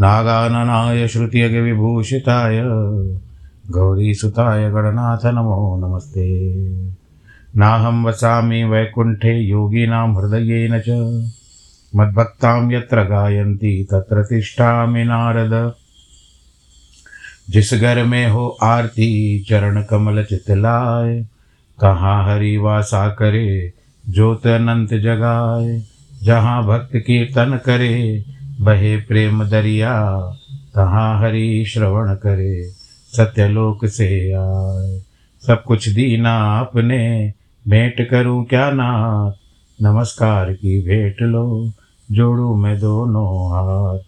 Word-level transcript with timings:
नागाननाय 0.00 1.08
श्रुतियगविभूषिताय 1.08 2.60
गौरीसुताय 3.70 4.70
गणनाथ 4.70 5.26
नमो 5.26 5.88
नमस्ते। 5.88 6.50
नाहं 7.56 8.04
वसामि 8.04 8.64
वैकुण्ठे 8.64 9.40
योगिनां 9.40 10.16
हृदयेन 10.16 10.82
च, 10.88 10.88
मद्भक्तां 11.96 12.72
यत्र 12.72 13.02
गायन्ति 13.02 13.88
तत्र 13.90 14.22
तिष्ठामि 14.22 15.04
नारद। 15.04 15.72
जिस 17.50 17.74
घर 17.74 18.04
में 18.04 18.28
हो 18.28 18.56
आरती 18.62 19.40
चरण 19.48 19.82
कमल 19.82 20.24
चितलाय 20.24 21.26
कहाँ 21.80 22.24
हरि 22.24 22.56
वासा 22.56 23.08
करे 23.08 23.72
ज्योत 24.08 24.46
अनंत 24.46 24.94
जगाए 24.94 25.82
जहाँ 26.22 26.66
भक्त 26.66 26.90
कीर्तन 26.96 27.60
करे 27.66 28.24
बहे 28.60 28.96
प्रेम 28.96 29.44
दरिया, 29.44 30.20
तहाँ 30.74 31.20
हरि 31.20 31.64
श्रवण 31.68 32.14
करे, 32.14 32.68
सत्यलोक 33.16 33.86
से 33.86 34.32
आए। 34.32 35.02
सब 35.46 35.62
कुछ 35.62 35.88
दीना 35.88 36.32
आपने, 36.32 37.32
भेंट 37.68 38.10
करूँ 38.10 38.44
क्या 38.44 38.70
नाथ? 38.70 39.32
नमस्कार 39.82 40.52
की 40.52 40.82
भेंट 40.82 41.16
लो, 41.22 41.72
जोड़ू 42.12 42.56
मैं 42.56 42.80
दोनों 42.80 43.48
हाथ, 43.48 43.98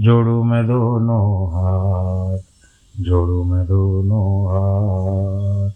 जोड़ू 0.00 0.44
मैं 0.44 0.66
दोनों 0.66 1.48
हाथ, 1.48 2.38
जोड़ू 3.00 3.44
मैं 3.44 3.66
दोनों 3.66 4.46
हाथ। 4.46 5.70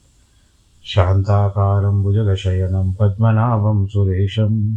शान्ताकारं 0.85 2.03
भुजगशयनं, 2.03 2.93
पद्मनाभं 2.93 3.87
सुरेशं 3.87 4.77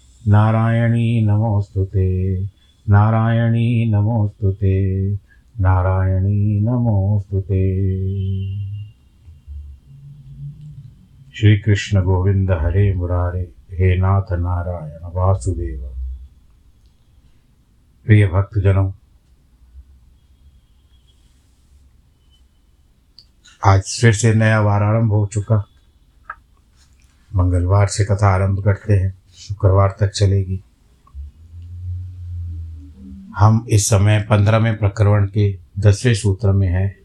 नारायणी 0.27 1.25
नमोऽस्तु 1.25 1.85
ते। 1.85 2.41
नारायणी 2.89 3.91
नमोऽस्तु 3.91 4.51
ते। 4.51 5.13
नारायणी 5.59 6.61
नमोऽस्तु 6.61 7.41
ते। 7.41 7.61
श्री 11.33 11.57
कृष्ण 11.57 12.03
गोविंद 12.03 12.51
हरे 12.51 12.93
मुरारे, 12.93 13.41
हे 13.71 13.97
नाथ 13.97 14.31
नारायण 14.31 15.11
वासुदेव। 15.13 15.95
प्रिय 18.05 18.27
भक्तजनों, 18.27 18.91
आज 23.65 23.97
फिर 24.01 24.13
से 24.13 24.33
नया 24.33 24.61
वार 24.61 24.83
आरंभ 24.83 25.11
हो 25.11 25.29
चुका। 25.33 25.67
मंगलवार 27.35 27.87
से 27.87 28.05
कथा 28.05 28.27
आरंभ 28.27 28.63
करते 28.63 28.93
हैं। 28.93 29.20
शुक्रवार 29.41 29.95
तक 29.99 30.11
चलेगी। 30.11 30.63
हम 33.37 33.65
इस 33.69 33.87
समय 33.87 34.19
पंद्रहवें 34.19 34.77
प्रकरण 34.77 35.25
के 35.27 35.59
दसवें 35.79 36.13
सूत्र 36.13 36.51
में 36.51 36.67
हैं। 36.67 36.97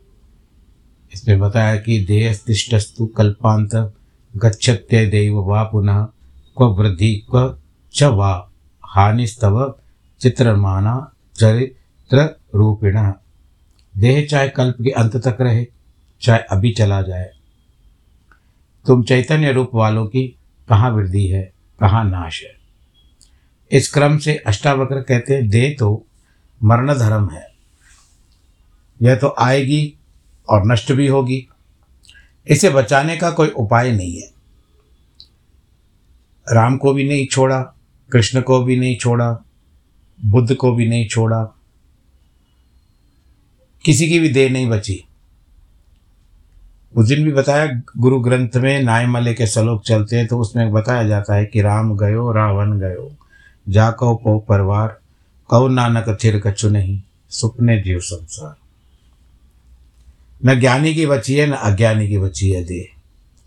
इसमें 1.12 1.38
बताया 1.38 1.76
कि 1.76 2.04
देहस्तिष्ठस्तु 2.04 3.06
कल्पांत 3.06 3.94
गच्छत्य 4.36 5.06
देव 5.06 5.38
वा 5.40 5.62
पुनः 5.62 6.02
क्व 6.56 6.64
वृद्धि 6.64 7.14
क्व 7.30 7.58
च 7.94 8.02
वा 8.02 8.50
हानिस्तव 8.84 9.74
चित्रमाना 10.20 11.12
चरित्र 11.34 12.40
रूपिण 12.54 13.12
देह 13.94 14.26
चाहे 14.26 14.48
कल्प 14.48 14.76
के 14.82 14.90
अंत 14.90 15.16
तक 15.16 15.36
रहे, 15.40 15.66
चाहे 16.20 16.40
अभी 16.40 16.72
चला 16.72 17.02
जाए। 17.02 17.30
तुम 18.86 19.02
चैतन्य 19.02 19.52
रूप 19.52 19.70
वालों 19.74 20.06
की 20.06 20.26
कहाँ 20.68 20.90
वृद्धि 20.90 21.26
है? 21.26 21.55
कहाँ 21.80 22.04
नाश 22.04 22.42
है। 22.42 22.56
इस 23.72 23.92
क्रम 23.92 24.18
से 24.18 24.36
अष्टावक्र 24.36 25.02
कहते 25.02 25.34
हैं 25.34 25.48
देह 25.48 25.76
तो 25.78 26.06
मरण 26.64 26.94
धर्म 26.94 27.30
है। 27.30 27.54
यह 29.02 29.16
तो 29.16 29.34
आएगी 29.38 29.94
और 30.48 30.66
नष्ट 30.66 30.92
भी 30.92 31.06
होगी। 31.06 31.48
इसे 32.48 32.70
बचाने 32.70 33.16
का 33.16 33.30
कोई 33.30 33.48
उपाय 33.48 33.92
नहीं 33.92 34.20
है। 34.20 34.30
राम 36.52 36.76
को 36.76 36.92
भी 36.92 37.08
नहीं 37.08 37.26
छोड़ा, 37.26 37.62
कृष्ण 38.12 38.40
को 38.40 38.62
भी 38.62 38.76
नहीं 38.76 38.96
छोड़ा, 38.96 39.44
बुद्ध 40.24 40.54
को 40.54 40.72
भी 40.72 40.88
नहीं 40.88 41.08
छोड़ा। 41.08 41.58
किसी 43.84 44.08
की 44.08 44.18
भी 44.18 44.28
देह 44.28 44.50
नहीं 44.50 44.68
बची। 44.68 45.05
उस 46.96 47.08
दिन 47.08 47.24
भी 47.24 47.32
बताया, 47.32 47.82
गुरु 47.98 48.20
ग्रंथ 48.20 48.56
में 48.56 48.82
नायमले 48.82 49.34
के 49.34 49.46
श्लोक 49.46 49.82
चलते 49.84 50.16
हैं 50.16 50.26
तो 50.26 50.38
उसमें 50.38 50.72
बताया 50.72 51.08
जाता 51.08 51.34
है 51.34 51.44
कि 51.44 51.60
राम 51.60 51.96
गयो, 51.96 52.32
रावण 52.32 52.78
गयो, 52.78 53.12
जाको 53.68 54.14
पो 54.16 54.38
परवार 54.38 54.98
कौ 55.48 55.68
नानक 55.68 56.18
थिर 56.24 56.42
कछु 56.46 56.68
नहीं, 56.68 57.02
सुपने 57.30 57.82
जीव 57.82 57.98
संसार। 58.00 58.56
न 60.44 60.60
ज्ञानी 60.60 60.94
की 60.94 61.06
बची 61.06 61.34
है, 61.34 61.46
न 61.46 61.52
अज्ञानी 61.52 62.08
की 62.08 62.18
बची 62.18 62.50
है 62.50 62.64
देह। 62.64 62.86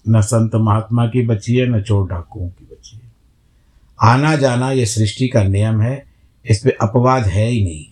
न 0.10 0.22
संत 0.22 0.56
महात्मा 0.56 1.08
की 1.08 1.28
बची 1.28 1.56
है, 1.56 1.68
न 1.68 1.82
चोर 1.82 2.08
डाकुओं 2.08 2.50
की 2.50 2.68
बची 2.72 3.00
है। 3.04 3.12
आना 4.02 4.36
जाना 4.36 4.72
ये 4.72 4.86
सृष्टि 4.86 5.28
का 5.28 5.44
नियम 5.44 5.82
है, 5.82 6.06
इस 6.46 6.60
पर 6.60 6.78
अपवाद 6.82 7.24
है 7.24 7.48
ही 7.48 7.64
नहीं। 7.64 7.89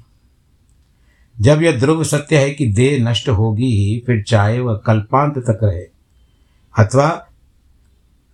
जब 1.42 1.62
यह 1.62 1.80
ध्रुव 1.80 2.04
सत्य 2.04 2.38
है 2.38 2.52
कि 2.52 2.68
देह 2.68 3.10
नष्ट 3.10 3.30
होगी 3.30 3.66
ही, 3.66 4.04
फिर 4.06 4.24
चाहे 4.24 4.60
वह 4.60 4.76
कल्पांत 4.76 5.38
तक 5.38 5.60
रहे, 5.64 5.84
अथवा 6.84 7.28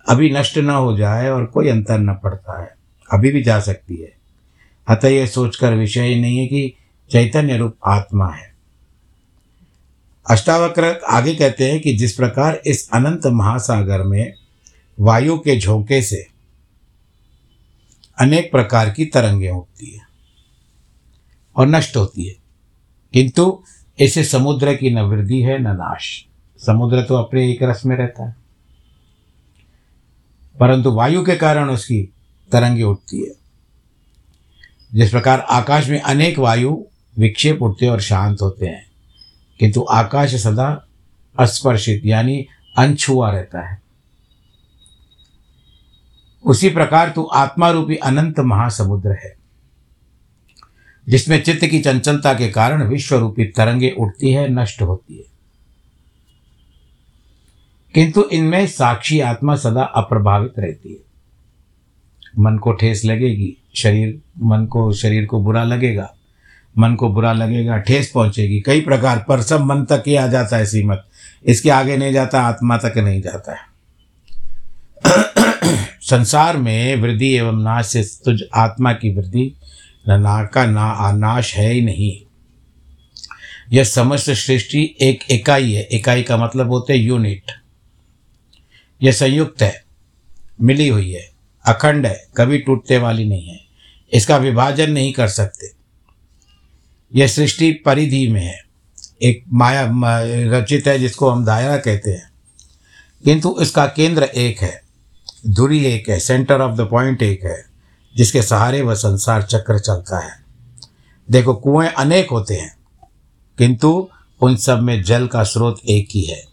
अभी 0.10 0.32
नष्ट 0.32 0.58
न 0.58 0.70
हो 0.70 0.98
जाए 0.98 1.30
और 1.30 1.46
कोई 1.46 1.70
अंतर 1.70 2.00
न 2.00 2.14
पड़ता 2.14 2.62
है, 2.62 2.76
अभी 3.14 3.32
भी 3.32 3.44
जा 3.44 3.60
सकती 3.60 3.96
है। 3.96 4.14
अतः 4.88 5.08
यह 5.08 5.26
सोचकर 5.26 5.74
विषय 5.74 6.16
नहीं 6.16 6.38
है 6.38 6.48
कि 6.48 6.74
चैतन्य 7.12 7.58
रूप 7.58 7.78
आत्मा 7.88 8.30
है। 8.30 8.54
अष्टावक्र 10.30 11.00
आगे 11.10 11.36
कहते 11.36 11.72
हैं 11.72 11.82
कि 11.82 11.94
जिस 11.94 12.14
प्रकार 12.14 12.62
इस 12.66 12.90
अनंत 12.94 13.28
महासागर 13.28 14.04
में 14.04 14.34
वायु 15.00 15.38
के 15.38 15.60
झोंके 15.60 16.02
से 16.02 16.28
अनेक 18.20 18.52
प्रकार 18.52 18.90
की 18.90 19.06
तरंगें 19.06 19.52
उठती 19.52 19.92
है 19.92 20.02
और 21.56 21.68
नष्ट 21.68 21.98
होती 21.98 22.28
है। 22.28 22.43
किंतु 23.14 23.64
ऐसे 24.02 24.24
समुद्र 24.24 24.76
की 24.76 24.90
न 24.90 25.00
वृद्धि 25.00 25.42
है, 25.42 25.60
न 25.60 25.68
नाश। 25.68 26.26
समुद्र 26.66 27.04
तो 27.04 27.16
अपने 27.16 27.52
एक 27.52 27.64
रस 27.64 27.86
में 27.86 27.96
रहता 27.96 28.28
है। 28.28 28.36
परंतु 30.60 30.92
वायु 30.92 31.26
के 31.26 31.36
कारण 31.36 31.70
उसकी 31.70 32.14
तरंगे 32.52 32.84
उठती 32.84 33.26
है। 33.26 33.32
जिस 34.94 35.10
प्रकार 35.10 35.40
आकाश 35.40 35.90
में 35.90 36.02
अनेक 36.02 36.40
वायु 36.40 36.86
विक्षेप 37.18 37.62
उठते 37.62 37.88
और 37.88 38.02
शांत 38.02 38.42
होते 38.42 38.66
हैं, 38.66 38.92
किंतु 39.60 39.86
आकाश 39.92 40.36
सदा 40.36 40.88
अस्पर्शित, 41.40 42.02
यानी 42.06 42.48
अनछुआ 42.78 43.32
रहता 43.32 43.70
है। 43.70 43.82
उसी 46.46 46.70
प्रकार 46.70 47.10
तू 47.10 47.24
आत्मा 47.24 47.70
रूपी 47.70 47.96
अनंत 47.96 48.40
महासमुद्र 48.40 49.10
है। 49.10 49.43
जिसमें 51.10 51.44
चित्त 51.44 51.66
की 51.66 51.80
चंचलता 51.80 52.34
के 52.34 52.50
कारण 52.50 52.84
विश्व 52.84 53.16
रूपी 53.16 53.46
तरंगे 53.46 53.96
उठती 54.00 54.32
है, 54.32 54.50
नष्ट 54.50 54.82
होती 54.82 55.18
है। 55.18 55.24
किंतु 57.94 58.24
इनमें 58.24 58.68
साक्षी 58.68 59.20
आत्मा 59.20 59.56
सदा 59.56 59.84
अप्रभावित 59.84 60.54
रहती 60.60 60.90
है। 60.90 61.14
मन 62.40 62.58
को 62.58 62.72
ठेस 62.72 63.06
लगेगी, 63.06 63.58
शरीर, 63.76 64.22
मन 64.42 64.66
को, 64.66 64.94
शरीर 64.94 65.26
को 65.26 65.42
बुरा 65.42 65.64
लगेगा, 65.64 66.16
मन 66.78 66.96
को 66.96 67.10
बुरा 67.10 67.34
लगेगा, 67.34 67.78
ठेस 67.78 68.12
पहुंचेगी। 68.12 68.60
कई 68.60 68.82
प्रकार 68.82 69.26
पर 69.28 69.42
सब 69.42 69.62
मन 69.62 69.86
तक 69.86 70.04
ही 70.08 70.16
आ 70.16 70.28
जाता 70.28 70.58
है 70.58 70.66
सीमत 70.66 71.08
इसके 71.46 71.70
आगे 71.70 71.98
नहीं 71.98 72.14
जाता, 72.14 72.42
आत्मा 72.42 72.78
तक 72.78 72.98
नहीं 72.98 73.22
जाता 73.22 73.52
है। 73.52 73.74
संसार 76.02 76.58
में 76.58 76.96
वृद्धि 76.96 77.36
एवं 77.36 77.64
नाश 77.64 77.86
से 77.86 78.04
तुझ 78.04 78.40
आत्मा 78.56 78.94
की 78.94 79.16
वृद्धि 79.16 79.54
ना 80.08 80.44
का 80.44 80.66
ना 80.66 81.12
नाश 81.12 81.56
है 81.56 81.74
ही 81.74 81.82
नहीं। 81.82 82.20
यह 83.74 83.84
समस्त 83.84 84.32
सृष्टि 84.32 84.96
एक 85.02 85.20
इकाई 85.32 85.74
है। 85.74 85.84
इकाई 85.84 86.24
का 86.24 86.38
मतलब 86.38 86.68
होते 86.68 86.96
यूनिट 86.96 87.52
यह 89.04 89.12
संयुक्त 89.12 89.62
है, 89.62 89.84
मिली 90.62 90.88
हुई 90.88 91.12
है, 91.12 91.32
अखंड 91.66 92.06
है, 92.06 92.28
कभी 92.38 92.58
टूटने 92.58 92.98
वाली 92.98 93.26
नहीं 93.26 93.48
है। 93.48 93.60
इसका 94.14 94.38
विभाजन 94.38 94.92
नहीं 94.92 95.14
कर 95.14 95.28
सकते। 95.28 95.72
यह 97.16 97.28
सृष्टि 97.28 97.72
परिधि 97.72 98.28
में 98.28 98.46
है। 98.46 98.64
एक 99.22 99.44
माया 99.54 99.92
रचित 100.60 100.88
है 100.88 101.00
जिसको 101.00 101.30
हम 101.30 101.46
दायरा 101.46 101.78
कहते 101.78 102.12
हैं। 102.12 102.32
किंतु 103.24 103.58
इसका 103.62 103.86
केंद्र 103.86 104.24
एक 104.24 104.60
है, 104.60 104.82
धुरी 105.50 105.86
एक 105.86 106.10
है 106.10 106.20
सेंटर 106.20 106.62
ऑफ़ 106.62 106.78
द 106.78 106.82
पॉइंट 106.82 107.24
एक 107.24 107.44
है। 107.44 107.73
जिसके 108.16 108.42
सहारे 108.42 108.82
वह 108.82 108.94
संसार 108.94 109.42
चक्र 109.42 109.80
चलता 109.80 110.20
है। 110.20 110.44
देखो, 111.32 111.54
कुएँ 111.54 111.88
अनेक 111.88 112.30
होते 112.32 112.54
हैं, 112.54 112.76
किंतु 113.58 114.10
उन 114.42 114.56
सब 114.56 114.80
में 114.80 115.04
जल 115.04 115.28
का 115.28 115.44
स्रोत 115.44 115.82
एक 115.90 116.08
ही 116.12 116.22
है। 116.22 116.44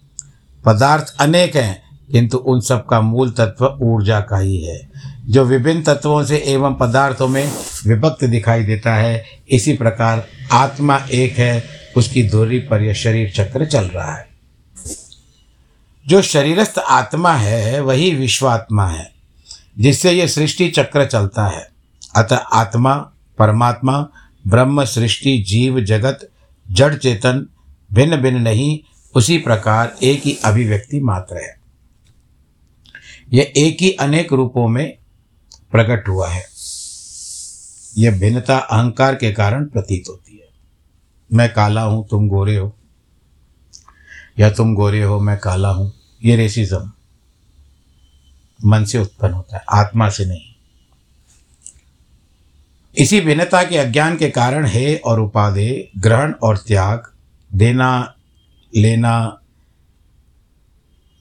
पदार्थ 0.64 1.16
अनेक 1.20 1.56
हैं, 1.56 1.82
किंतु 2.12 2.38
उन 2.38 2.60
सब 2.60 2.86
का 2.86 3.00
मूल 3.00 3.30
तत्व 3.30 3.78
ऊर्जा 3.82 4.20
का 4.20 4.38
ही 4.38 4.64
है। 4.64 4.90
जो 5.28 5.44
विभिन्न 5.44 5.82
तत्वों 5.82 6.24
से 6.24 6.36
एवं 6.36 6.74
पदार्थों 6.74 7.28
में 7.28 7.52
विभक्त 7.86 8.24
दिखाई 8.24 8.62
देता 8.62 8.94
है, 8.94 9.24
इसी 9.48 9.76
प्रकार 9.76 10.26
आत्मा 10.52 10.96
एक 11.10 11.38
है, 11.38 11.64
उसकी 11.96 12.22
दूरी 12.22 12.58
पर 12.58 12.82
यह 12.82 12.92
शरीर 12.92 13.32
चक्र 13.36 13.66
चल 13.66 13.84
रहा 13.84 14.14
है। 14.14 14.28
जो 16.08 16.22
शरीरस्थ 16.22 16.78
आत्मा 16.78 17.32
है, 17.32 17.80
वही 17.80 18.14
विश्वात्मा 18.14 18.88
है। 18.88 19.19
जिससे 19.80 20.12
यह 20.12 20.26
सृष्टि 20.26 20.68
चक्र 20.68 21.06
चलता 21.06 21.46
है। 21.46 21.70
अतः 22.16 22.36
आत्मा, 22.36 22.96
परमात्मा, 23.38 24.08
ब्रह्म, 24.46 24.84
सृष्टि, 24.84 25.38
जीव, 25.38 25.80
जगत, 25.80 26.30
जड़, 26.70 26.94
चेतन, 26.94 27.46
भिन्न 27.92 28.16
भिन्न 28.16 28.40
नहीं, 28.40 28.80
उसी 29.14 29.38
प्रकार 29.38 29.96
एक 30.02 30.22
ही 30.22 30.38
अभिव्यक्ति 30.44 31.00
मात्र 31.00 31.36
है। 31.36 31.60
यह 33.32 33.52
एक 33.56 33.76
ही 33.80 33.92
अनेक 33.92 34.32
रूपों 34.32 34.68
में 34.68 34.98
प्रकट 35.70 36.08
हुआ 36.08 36.28
है। 36.28 36.44
यह 37.98 38.18
भिन्नता 38.18 38.58
अहंकार 38.58 39.14
के 39.14 39.32
कारण 39.32 39.64
प्रतीत 39.64 40.04
होती 40.08 40.36
है। 40.36 40.48
मैं 41.32 41.54
काला 41.54 41.82
हूँ, 41.82 42.08
तुम 42.08 42.28
गोरे 42.28 42.56
हो। 42.56 42.76
या 44.38 44.50
तुम 44.50 44.74
गोरे 44.74 45.02
हो, 45.02 45.20
मैं 45.20 45.38
काला 45.38 45.68
हूँ। 45.68 45.92
ये 46.24 46.36
रेसिज्म। 46.36 46.92
मन 48.64 48.84
से 48.84 48.98
उत्पन्न 48.98 49.32
होता 49.32 49.56
है, 49.56 49.64
आत्मा 49.70 50.08
से 50.08 50.24
नहीं। 50.24 50.42
इसी 52.96 53.20
भिन्नता 53.20 53.62
के 53.62 53.76
अज्ञान 53.76 54.16
के 54.16 54.30
कारण 54.30 54.66
है 54.66 54.96
और 54.96 55.20
उपाधे, 55.20 55.90
ग्रहण 55.98 56.32
और 56.32 56.56
त्याग, 56.56 57.12
देना, 57.54 58.14
लेना, 58.76 59.40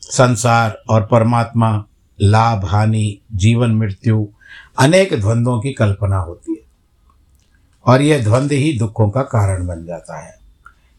संसार 0.01 0.81
और 0.89 1.06
परमात्मा, 1.06 1.86
लाभ, 2.21 2.65
हानि, 2.65 3.19
जीवन, 3.33 3.71
मृत्यु, 3.71 4.27
अनेक 4.80 5.19
द्वंद्वों 5.21 5.62
की 5.62 5.74
कल्पना 5.74 6.18
होती 6.18 6.51
है। 6.51 6.69
और 7.85 8.01
यह 8.01 8.24
द्वंद्व 8.24 8.56
ही 8.56 8.77
दुखों 8.77 9.09
का 9.09 9.21
कारण 9.21 9.68
बन 9.68 9.85
जाता 9.85 10.25
है। 10.25 10.39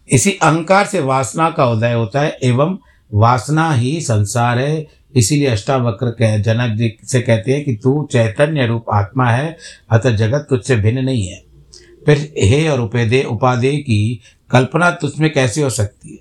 इसी 0.09 0.33
अहंकार 0.33 0.87
से 0.87 1.01
वासना 1.01 1.51
का 1.51 1.65
उदय 1.67 1.93
होता 1.93 2.21
है, 2.21 2.39
एवं 2.43 2.79
वासना 3.15 3.73
ही 3.73 4.01
संसार 4.01 4.59
है 4.59 5.00
इसीलिए 5.17 5.47
अष्टावक्र 5.47 6.11
कह, 6.11 6.39
जनक 6.39 6.77
जी 6.77 6.97
से 7.05 7.21
कहते 7.21 7.53
हैं 7.53 7.65
कि 7.65 7.77
तू 7.77 8.09
चैतन्य 8.13 8.67
रूप 8.67 8.85
आत्मा 8.93 9.31
है, 9.31 9.57
अतः 9.91 10.11
जगत 10.11 10.47
तुझसे 10.51 10.77
भिन्न 10.77 11.05
नहीं 11.05 11.27
है। 11.27 11.43
फिर 12.07 12.35
हे 12.39 12.69
और 12.69 12.81
उपेदे 12.81 13.23
उपादेय 13.23 13.77
की 13.77 14.21
कल्पना 14.51 14.91
तुझमें 14.91 15.33
कैसे 15.33 15.63
हो 15.63 15.71
सकती 15.71 16.13
है? 16.13 16.19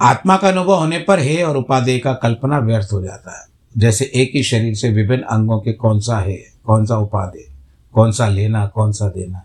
आत्मा 0.00 0.36
का 0.36 0.48
अनुभव 0.48 0.74
होने 0.74 0.98
पर 0.98 1.18
हे 1.18 1.42
और 1.42 1.56
उपादेय 1.56 1.98
का 1.98 2.12
कल्पना 2.12 2.58
व्यर्थ 2.58 2.88
हो 2.92 3.02
जाता 3.02 3.40
है। 3.40 3.46
जैसे 3.78 4.12
एक 4.14 4.30
ही 4.34 4.42
शरीर 4.42 4.74
से 4.74 4.90
विभिन्न 4.90 5.22
अंगों 5.22 5.60
के 5.60 5.72
कौन 5.72 6.00
सा 6.00 6.18
है, 6.18 6.42
कौन 6.66 6.86
सा 6.86 6.96
उपादेय 6.96 7.52
कौन 7.94 8.12
सा 8.12 8.28
लेना, 8.28 8.66
कौन 8.66 8.92
सा 8.92 9.08
देना। 9.08 9.44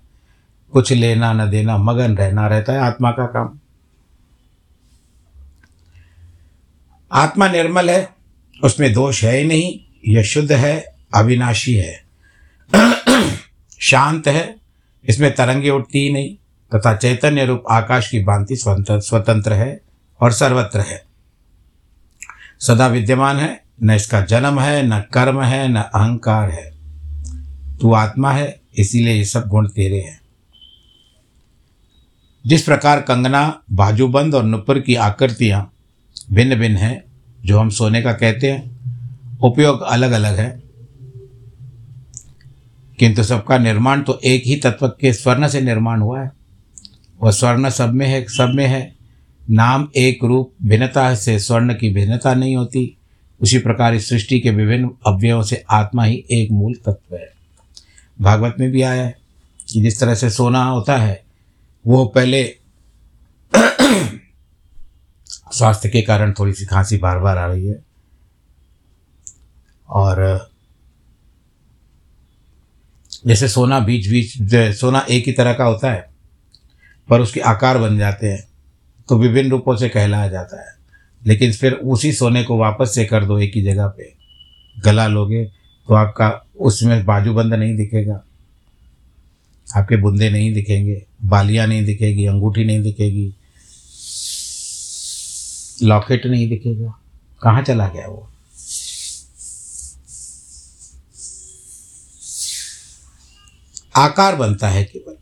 कुछ 0.71 0.93
लेना, 0.93 1.33
न 1.33 1.49
देना, 1.49 1.77
मगन 1.77 2.17
रहना 2.17 2.47
रहता 2.47 2.73
है 2.73 2.79
आत्मा 2.79 3.11
का 3.11 3.25
काम। 3.25 3.59
आत्मा 7.11 7.47
निर्मल 7.47 7.89
है, 7.89 8.09
उसमें 8.63 8.93
दोष 8.93 9.23
है 9.23 9.37
ही 9.37 9.43
नहीं, 9.43 9.79
यह 10.07 10.23
शुद्ध 10.23 10.51
है, 10.51 10.95
अविनाशी 11.15 11.73
है। 11.73 12.03
शांत 13.79 14.27
है, 14.27 14.55
इसमें 15.09 15.35
तरंगे 15.35 15.69
उठती 15.69 15.99
ही 15.99 16.13
नहीं, 16.13 16.35
तथा 16.75 16.95
चैतन्य 16.95 17.45
रूप 17.45 17.63
आकाश 17.71 18.09
की 18.09 18.19
भांति 18.19 18.55
स्वतंत्र 18.55 19.53
है 19.53 19.81
और 20.21 20.31
सर्वत्र 20.31 20.79
है। 20.79 21.05
सदा 22.59 22.87
विद्यमान 22.87 23.37
है, 23.37 23.63
न 23.83 23.91
इसका 23.91 24.21
जन्म 24.21 24.59
है, 24.59 24.87
न 24.87 24.99
कर्म 24.99 25.41
है, 25.41 25.67
न 25.67 25.75
अहंकार 25.75 26.49
है। 26.49 26.77
तू 27.77 27.93
आत्मा 27.93 28.31
है, 28.31 28.59
इसीलिए 28.77 29.13
ये 29.13 29.25
सब 29.25 29.47
गुण 29.47 29.67
तेरे 29.67 29.99
हैं। 29.99 30.21
जिस 32.45 32.63
प्रकार 32.63 33.01
कंगना 33.01 33.61
बाजूबंद 33.71 34.35
और 34.35 34.43
नुपुर 34.43 34.79
की 34.79 34.95
आकृतियाँ 34.95 35.73
भिन्न 36.31 36.55
भिन्न 36.55 36.77
हैं, 36.77 37.03
जो 37.45 37.59
हम 37.59 37.69
सोने 37.69 38.01
का 38.01 38.13
कहते 38.13 38.51
हैं। 38.51 38.77
उपयोग 39.43 39.81
अलग 39.81 40.11
अलग 40.11 40.39
है। 40.39 40.63
किंतु 42.99 43.23
सबका 43.23 43.57
निर्माण 43.57 44.01
तो 44.01 44.19
एक 44.25 44.43
ही 44.45 44.55
तत्व 44.55 44.87
के 44.87 45.13
स्वर्ण 45.13 45.47
से 45.47 45.61
निर्माण 45.61 45.99
हुआ 45.99 46.21
है। 46.21 46.31
वह 47.23 47.31
स्वर्ण 47.31 47.69
सब 47.69 47.93
में 47.93 48.07
है, 48.07 48.23
सब 48.23 48.51
में 48.55 48.67
है। 48.67 48.95
नाम 49.49 49.89
एक 49.95 50.23
रूप, 50.23 50.53
भिन्नता 50.63 51.15
से 51.15 51.39
स्वर्ण 51.39 51.73
की 51.73 51.93
भिन्नता 51.93 52.33
नहीं 52.33 52.55
होती। 52.55 52.97
उसी 53.41 53.57
प्रकार 53.57 53.95
इस 53.95 54.09
सृष्टि 54.09 54.39
के 54.39 54.49
विभिन्न 54.49 54.89
अवयवों 55.07 55.43
से 55.43 55.63
आत्मा 55.69 56.03
ही 56.03 56.25
एक 56.31 56.51
मूल 56.51 56.73
तत्व 56.73 57.15
है। 57.15 57.29
भागवत 58.21 58.55
में 58.59 58.71
भी 58.71 58.81
आया 58.81 59.03
है 59.03 59.17
कि 59.73 59.81
जिस 59.81 59.99
तरह 59.99 60.15
से 60.15 60.29
सोना 60.29 60.63
होता 60.63 60.97
है, 60.97 61.23
वो 61.87 62.05
पहले 62.05 62.55
स्वास्थ्य 65.57 65.89
के 65.89 66.01
कारण 66.01 66.33
थोड़ी 66.39 66.53
सी 66.53 66.65
खांसी 66.65 66.97
बार 66.97 67.19
बार 67.19 67.37
आ 67.37 67.47
रही 67.47 67.67
है। 67.67 67.79
और, 69.89 70.49
जैसे 73.27 73.47
सोना 73.47 73.79
बीच 73.79 74.07
बीच 74.07 74.53
सोना 74.75 75.05
एक 75.09 75.25
ही 75.25 75.31
तरह 75.31 75.53
का 75.53 75.63
होता 75.63 75.91
है, 75.91 76.09
पर 77.09 77.21
उसके 77.21 77.39
आकार 77.39 77.77
बन 77.77 77.97
जाते 77.97 78.27
हैं 78.27 78.47
तो 79.09 79.17
विभिन्न 79.17 79.51
रूपों 79.51 79.75
से 79.75 79.89
कहलाया 79.89 80.27
जाता 80.27 80.61
है। 80.61 80.75
लेकिन 81.25 81.53
फिर 81.53 81.73
उसी 81.73 82.11
सोने 82.13 82.43
को 82.43 82.57
वापस 82.57 82.93
से 82.95 83.05
कर 83.05 83.25
दो 83.25 83.39
एक 83.39 83.51
ही 83.55 83.61
जगह 83.61 83.87
पे। 83.87 84.13
गला 84.77 85.07
लोगे 85.07 85.45
तो 85.87 85.93
आपका 85.93 86.45
उसमें 86.59 87.05
बाजूबंद 87.05 87.53
नहीं 87.53 87.75
दिखेगा। 87.75 88.23
आपके 89.67 89.95
बुंदे 89.95 90.29
नहीं 90.29 90.53
दिखेंगे, 90.53 91.05
बालियाँ 91.25 91.67
नहीं 91.67 91.85
दिखेगी, 91.85 92.25
अंगूठी 92.25 92.65
नहीं 92.65 92.81
दिखेगी 92.81 93.33
लॉकेट 95.83 96.25
नहीं 96.25 96.49
दिखेगा। 96.49 96.99
कहाँ 97.43 97.61
चला 97.63 97.87
गया 97.87 98.07
वो? 98.07 98.29
आकार 103.95 104.35
बनता 104.35 104.69
है 104.69 104.83
केवल। 104.83 105.15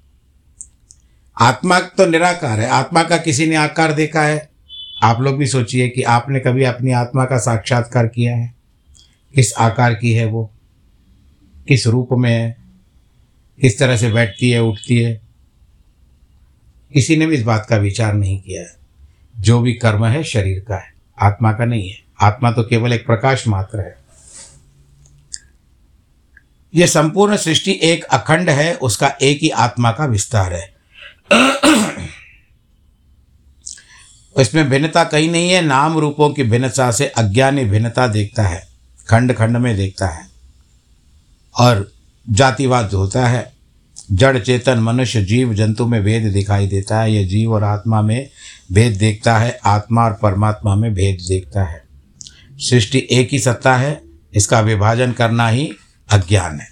आत्मा 1.42 1.80
तो 1.80 2.06
निराकार 2.06 2.60
है। 2.60 2.70
आत्मा 2.70 3.04
का 3.04 3.18
किसी 3.18 3.46
ने 3.46 3.56
आकार 3.56 3.94
देखा 3.94 4.22
है? 4.22 4.50
आप 5.04 5.22
लोग 5.22 5.38
भी 5.38 5.48
सोचिए 5.48 5.90
कि 5.90 6.04
आपने 6.04 6.40
कभी 6.40 6.64
अपनी 6.64 6.92
आत्मा 6.92 7.26
का 7.26 7.38
साक्षात्कार 7.38 8.08
किया 8.08 8.36
है? 8.36 8.56
किस 9.36 9.54
आकार 9.54 9.94
की 9.94 10.14
है 10.14 10.26
वो? 10.26 10.52
किस 11.68 11.88
रूप 11.88 12.10
में 12.12 12.32
है? 12.32 12.58
किस 13.62 13.80
तरह 13.80 13.98
से 13.98 14.12
बैठती 14.12 14.52
है, 14.52 14.60
उठती 14.60 14.98
है? 14.98 15.22
किसी 16.94 17.16
ने 17.16 17.26
भी 17.26 17.36
इस 17.36 17.44
बात 17.44 17.66
का 17.70 17.78
विचार 17.78 18.14
नहीं 18.14 18.42
किया 18.42 18.62
है। 18.62 18.85
जो 19.40 19.60
भी 19.60 19.74
कर्म 19.74 20.06
है, 20.06 20.24
शरीर 20.24 20.60
का 20.60 20.76
है, 20.76 20.94
आत्मा 21.22 21.52
का 21.52 21.66
नहीं 21.66 21.90
है। 21.90 22.00
आत्मा 22.22 22.52
तो 22.52 22.64
केवल 22.64 22.94
एक 22.94 23.06
प्रकाश 23.06 23.48
मात्र 23.48 23.80
है। 23.80 23.96
यह 26.76 26.88
संपूर्ण 26.88 27.38
सृष्टि 27.38 27.80
एक 27.84 28.04
अखंड 28.04 28.50
है, 28.50 28.74
उसका 28.74 29.08
एक 29.22 29.40
ही 29.42 29.50
आत्मा 29.50 29.92
का 29.92 30.06
विस्तार 30.06 30.54
है। 30.54 30.76
इसमें 34.40 34.70
भिन्नता 34.70 35.04
कहीं 35.04 35.32
नहीं 35.32 35.52
है, 35.52 35.62
नाम 35.62 35.98
रूपों 35.98 36.30
की 36.30 36.44
भिन्नता 36.44 36.92
से 36.92 37.08
अज्ञानी 37.08 37.66
भिन्नता 37.66 38.08
देखता 38.08 38.44
है, 38.44 38.68
खंड 39.10 39.34
खंड 39.34 39.58
में 39.58 39.76
देखता 39.76 40.08
है। 40.08 40.28
और 41.60 41.92
जातिवाद 42.30 42.94
होता 42.94 43.28
है, 43.28 43.54
जड़ 44.12 44.40
चेतन 44.40 44.80
मनुष्य 44.80 45.22
जीव 45.22 45.54
जंतु 45.54 45.88
में 45.88 46.04
भेद 46.04 46.34
दिखाई 46.34 46.68
देता 46.68 47.02
है 47.02 47.14
यह 47.14 47.28
जीव 47.28 47.54
और 47.54 47.64
आत्मा 47.64 48.02
में 48.02 48.30
भेद 48.72 48.98
देखता 48.98 49.38
है, 49.38 49.60
आत्मा 49.66 50.04
और 50.04 50.14
परमात्मा 50.14 50.76
में 50.76 50.94
भेद 50.94 51.18
देखता 51.28 51.64
है। 51.64 51.84
सृष्टि 52.58 53.08
एक 53.12 53.30
ही 53.32 53.40
सत्ता 53.40 53.76
है, 53.76 54.02
इसका 54.34 54.60
विभाजन 54.60 55.12
करना 55.12 55.48
ही 55.48 55.74
अज्ञान 56.12 56.60
है। 56.60 56.68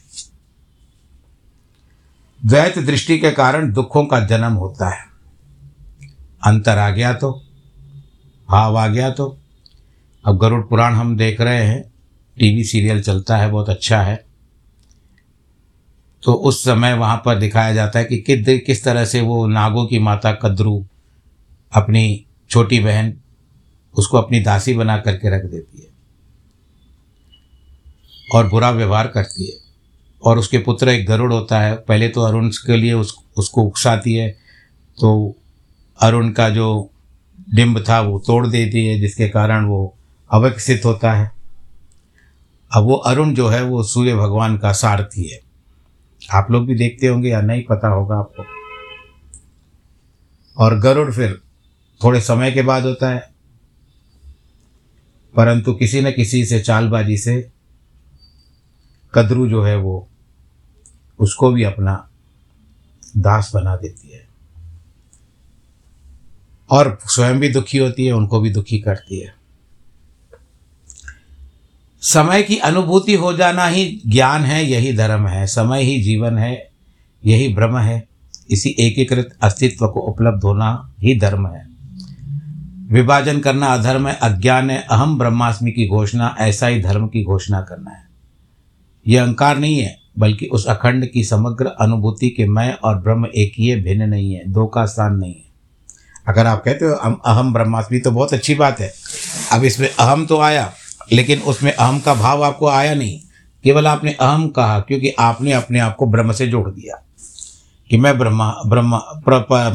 द्वैत 2.46 2.80
दृष्टि 2.80 3.20
के 3.20 3.32
कारण 3.32 3.74
दुखों 3.74 4.06
का 4.06 4.20
जन्म 4.20 4.54
होता 4.54 4.90
है। 4.90 5.06
अंतर 6.46 6.78
आ 6.78 6.90
गया 6.90 7.14
तो 7.14 7.44
भाव 8.50 8.78
आ 8.78 8.88
गया 8.88 9.10
तो। 9.10 9.38
अब 10.26 10.38
गरुड़ 10.38 10.62
पुराण 10.62 10.94
हम 10.94 11.18
देख 11.18 11.42
रहे 11.42 11.66
हैं, 11.66 11.94
टीवी 12.38 12.64
सीरियल 12.64 13.02
चलता 13.02 13.38
है, 13.38 13.52
बहुत 13.52 13.70
अच्छा 13.70 14.02
है। 14.02 14.26
तो 16.24 16.34
उस 16.34 16.64
समय 16.64 16.94
वहाँ 16.94 17.22
पर 17.26 17.40
दिखाया 17.40 17.74
जाता 17.74 18.00
है 18.00 18.06
कि 18.06 18.18
किस 18.18 18.62
किस 18.66 18.84
तरह 18.84 19.06
से 19.06 19.22
वो 19.22 19.48
नागों 19.48 19.86
की 19.86 20.00
माता 20.00 20.32
कद्रू 20.32 20.88
अपनी 21.76 22.26
छोटी 22.50 22.80
बहन 22.80 23.14
उसको 23.98 24.18
अपनी 24.18 24.40
दासी 24.40 24.74
बना 24.74 24.98
करके 24.98 25.30
रख 25.30 25.46
देती 25.46 25.82
है 25.82 25.88
और 28.36 28.50
बुरा 28.50 28.72
व्यवहार 28.72 29.08
करती 29.08 29.52
है। 29.52 29.64
और 30.24 30.40
उसके 30.40 30.58
पुत्र 30.58 30.90
एक 30.90 31.08
गरुड़ 31.08 31.34
होता 31.34 31.62
है। 31.62 31.76
पहले 31.76 32.10
तो 32.10 32.22
अरुण 32.22 32.50
के 32.50 32.78
लिए 32.78 32.94
उस, 32.94 33.16
उसको 33.38 33.62
उकसाती 33.62 34.16
है। 34.16 34.30
तो 35.02 35.36
अरुण 36.00 36.30
का 36.30 36.50
जो 36.50 36.92
डिम्ब 37.54 37.84
था 37.90 38.02
वो 38.02 38.20
तोड़ 38.20 38.48
देती 38.48 38.86
है, 38.86 39.00
जिसके 39.00 39.30
कारण 39.30 39.66
वो 39.66 39.98
अविकसित 40.32 40.86
होता 40.86 41.14
है। 41.14 41.32
अब 42.76 42.84
वो 42.84 42.94
अरुण 42.94 43.34
जो 43.34 43.48
है, 43.48 43.64
वो 43.64 43.84
सूर्य 43.84 44.16
भगवान 44.16 44.58
का 44.58 44.72
सारथी 44.72 45.28
है। 45.28 45.40
आप 46.32 46.52
लोग 46.52 46.66
भी 46.66 46.76
देखते 46.76 47.08
होंगे 47.08 47.30
या 47.30 47.42
नहीं 47.42 47.64
पता 47.64 47.88
होगा 47.88 48.16
आपको। 48.16 48.46
और 50.58 50.80
गरुड़ 50.80 51.12
फिर 51.12 51.43
थोड़े 52.04 52.22
समय 52.22 52.52
के 52.52 52.62
बाद 52.62 52.84
होता 52.84 53.10
है। 53.10 53.34
परंतु 55.36 55.74
किसी 55.74 56.02
न 56.02 56.12
किसी 56.12 56.46
से 56.46 56.60
चालबाजी 56.60 57.18
से 57.18 57.50
कदरू 59.14 59.48
जो 59.48 59.64
है 59.64 59.78
वो 59.78 60.08
उसको 61.20 61.52
भी 61.52 61.64
अपना 61.64 62.10
दास 63.18 63.52
बना 63.54 63.76
देती 63.76 64.12
है। 64.12 64.28
और 66.70 67.00
स्वयं 67.06 67.40
भी 67.40 67.50
दुखी 67.50 67.78
होती 67.78 68.06
है, 68.06 68.12
उनको 68.12 68.40
भी 68.40 68.50
दुखी 68.50 68.80
करती 68.80 69.20
है। 69.20 69.36
समय 72.02 72.44
की 72.44 72.58
अनुभूति 72.58 73.14
हो 73.14 73.34
जाना 73.34 73.68
ही 73.68 74.02
ज्ञान 74.08 74.42
है, 74.42 74.66
यही 74.66 74.94
धर्म 74.94 75.28
है। 75.28 75.48
समय 75.48 75.84
ही 75.84 76.04
जीवन 76.04 76.38
है, 76.38 76.72
यही 77.26 77.54
ब्रह्म 77.54 77.78
है। 77.78 78.08
इसी 78.52 78.76
एकीकृत 78.80 79.38
अस्तित्व 79.44 79.88
को 79.88 80.00
उपलब्ध 80.00 80.44
होना 80.44 80.94
ही 81.00 81.20
धर्म 81.20 81.48
है। 81.48 81.73
विभाजन 82.84 83.40
करना 83.40 83.68
अधर्म 83.68 84.08
है, 84.08 84.18
अज्ञान 84.22 84.70
है, 84.70 84.78
अहम 84.92 85.18
ब्रह्मास्मि 85.18 85.72
की 85.72 85.88
घोषणा, 85.88 86.36
ऐसा 86.40 86.68
ही 86.68 86.82
धर्म 86.82 87.08
की 87.08 87.24
घोषणा 87.24 87.62
करना 87.62 87.92
है। 87.92 88.02
यह 89.06 89.24
अहंकार 89.24 89.58
नहीं 89.58 89.80
है, 89.80 89.96
बल्कि 90.20 90.46
उस 90.48 90.66
अखंड 90.66 91.06
की 91.06 91.24
समग्र 91.24 91.68
अनुभूति 91.82 92.30
के 92.30 92.48
मैं 92.48 92.74
और 92.74 93.00
ब्रह्म 93.00 93.26
एक 93.26 93.54
ही 93.58 93.76
भिन्न 93.84 94.10
नहीं 94.10 94.34
है, 94.34 94.44
दो 94.48 94.66
का 94.66 94.86
स्थान 94.86 95.16
नहीं 95.16 95.34
है। 95.34 95.52
अगर 96.28 96.48
आप 96.48 96.64
कहते 96.64 96.86
हो 96.86 96.94
अहम 97.26 97.54
ब्रह्मास्मि 97.54 98.00
तो 98.00 98.12
बहुत 98.12 98.34
अच्छी 98.34 98.56
बात 98.56 98.80
है। 98.80 98.92
अब 99.52 99.64
इसमें 99.64 99.88
अहम 99.90 100.26
तो 100.26 100.40
आया, 100.40 100.72
लेकिन 101.12 101.40
उसमें 101.40 101.72
अहम 101.72 102.00
का 102.00 102.14
भाव 102.14 102.44
आपको 102.44 102.68
आया 102.68 102.94
नहीं। 102.96 103.20
केवल 103.64 103.88
आपने 103.88 104.12
अहम 104.12 104.48
कहा, 104.50 104.80
क्योंकि 104.80 105.10
आपने 105.20 105.52
अपने 105.52 105.80
आप 105.80 105.96
को 105.96 106.06
ब्रह्म 106.08 106.32
से 106.32 106.48
जोड़ 106.48 106.70
दिया, 106.70 107.02
कि 107.90 107.98
मैं 107.98 108.18
ब्रह्मा, 108.18 108.50
ब्रह्म 108.66 109.02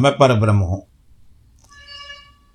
मैं 0.02 0.12
पर 0.12 0.38
ब्रह्म 0.40 0.58
हूँ। 0.58 0.82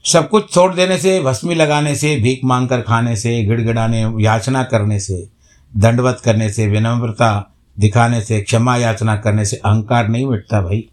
सब 0.05 0.29
कुछ 0.29 0.53
छोड़ 0.53 0.73
देने 0.73 0.97
से, 0.97 1.21
भस्मी 1.21 1.55
लगाने 1.55 1.95
से, 1.95 2.15
भीख 2.15 2.41
मांग 2.43 2.69
कर 2.69 2.81
खाने 2.81 3.15
से, 3.15 3.43
गिड़गिड़ाने, 3.43 4.13
याचना 4.19 4.63
करने 4.63 4.99
से, 4.99 5.29
दंडवत 5.77 6.21
करने 6.25 6.49
से, 6.49 6.67
विनम्रता 6.67 7.55
दिखाने 7.79 8.21
से, 8.21 8.41
क्षमा 8.41 8.77
याचना 8.77 9.15
करने 9.15 9.45
से 9.45 9.57
अहंकार 9.57 10.07
नहीं 10.07 10.25
मिटता 10.25 10.61
भाई। 10.61 10.89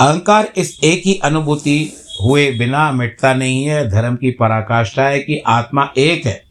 अहंकार 0.00 0.48
इस 0.56 0.80
एक 0.84 1.02
ही 1.06 1.14
अनुभूति 1.14 1.92
हुए 2.22 2.52
बिना 2.52 2.92
मिटता 2.92 3.34
नहीं 3.34 3.64
है। 3.64 3.90
धर्म 3.90 4.16
की 4.16 4.30
पराकाष्ठा 4.30 5.04
है 5.04 5.18
कि 5.18 5.38
आत्मा 5.38 5.92
एक 5.98 6.26
है। 6.26 6.42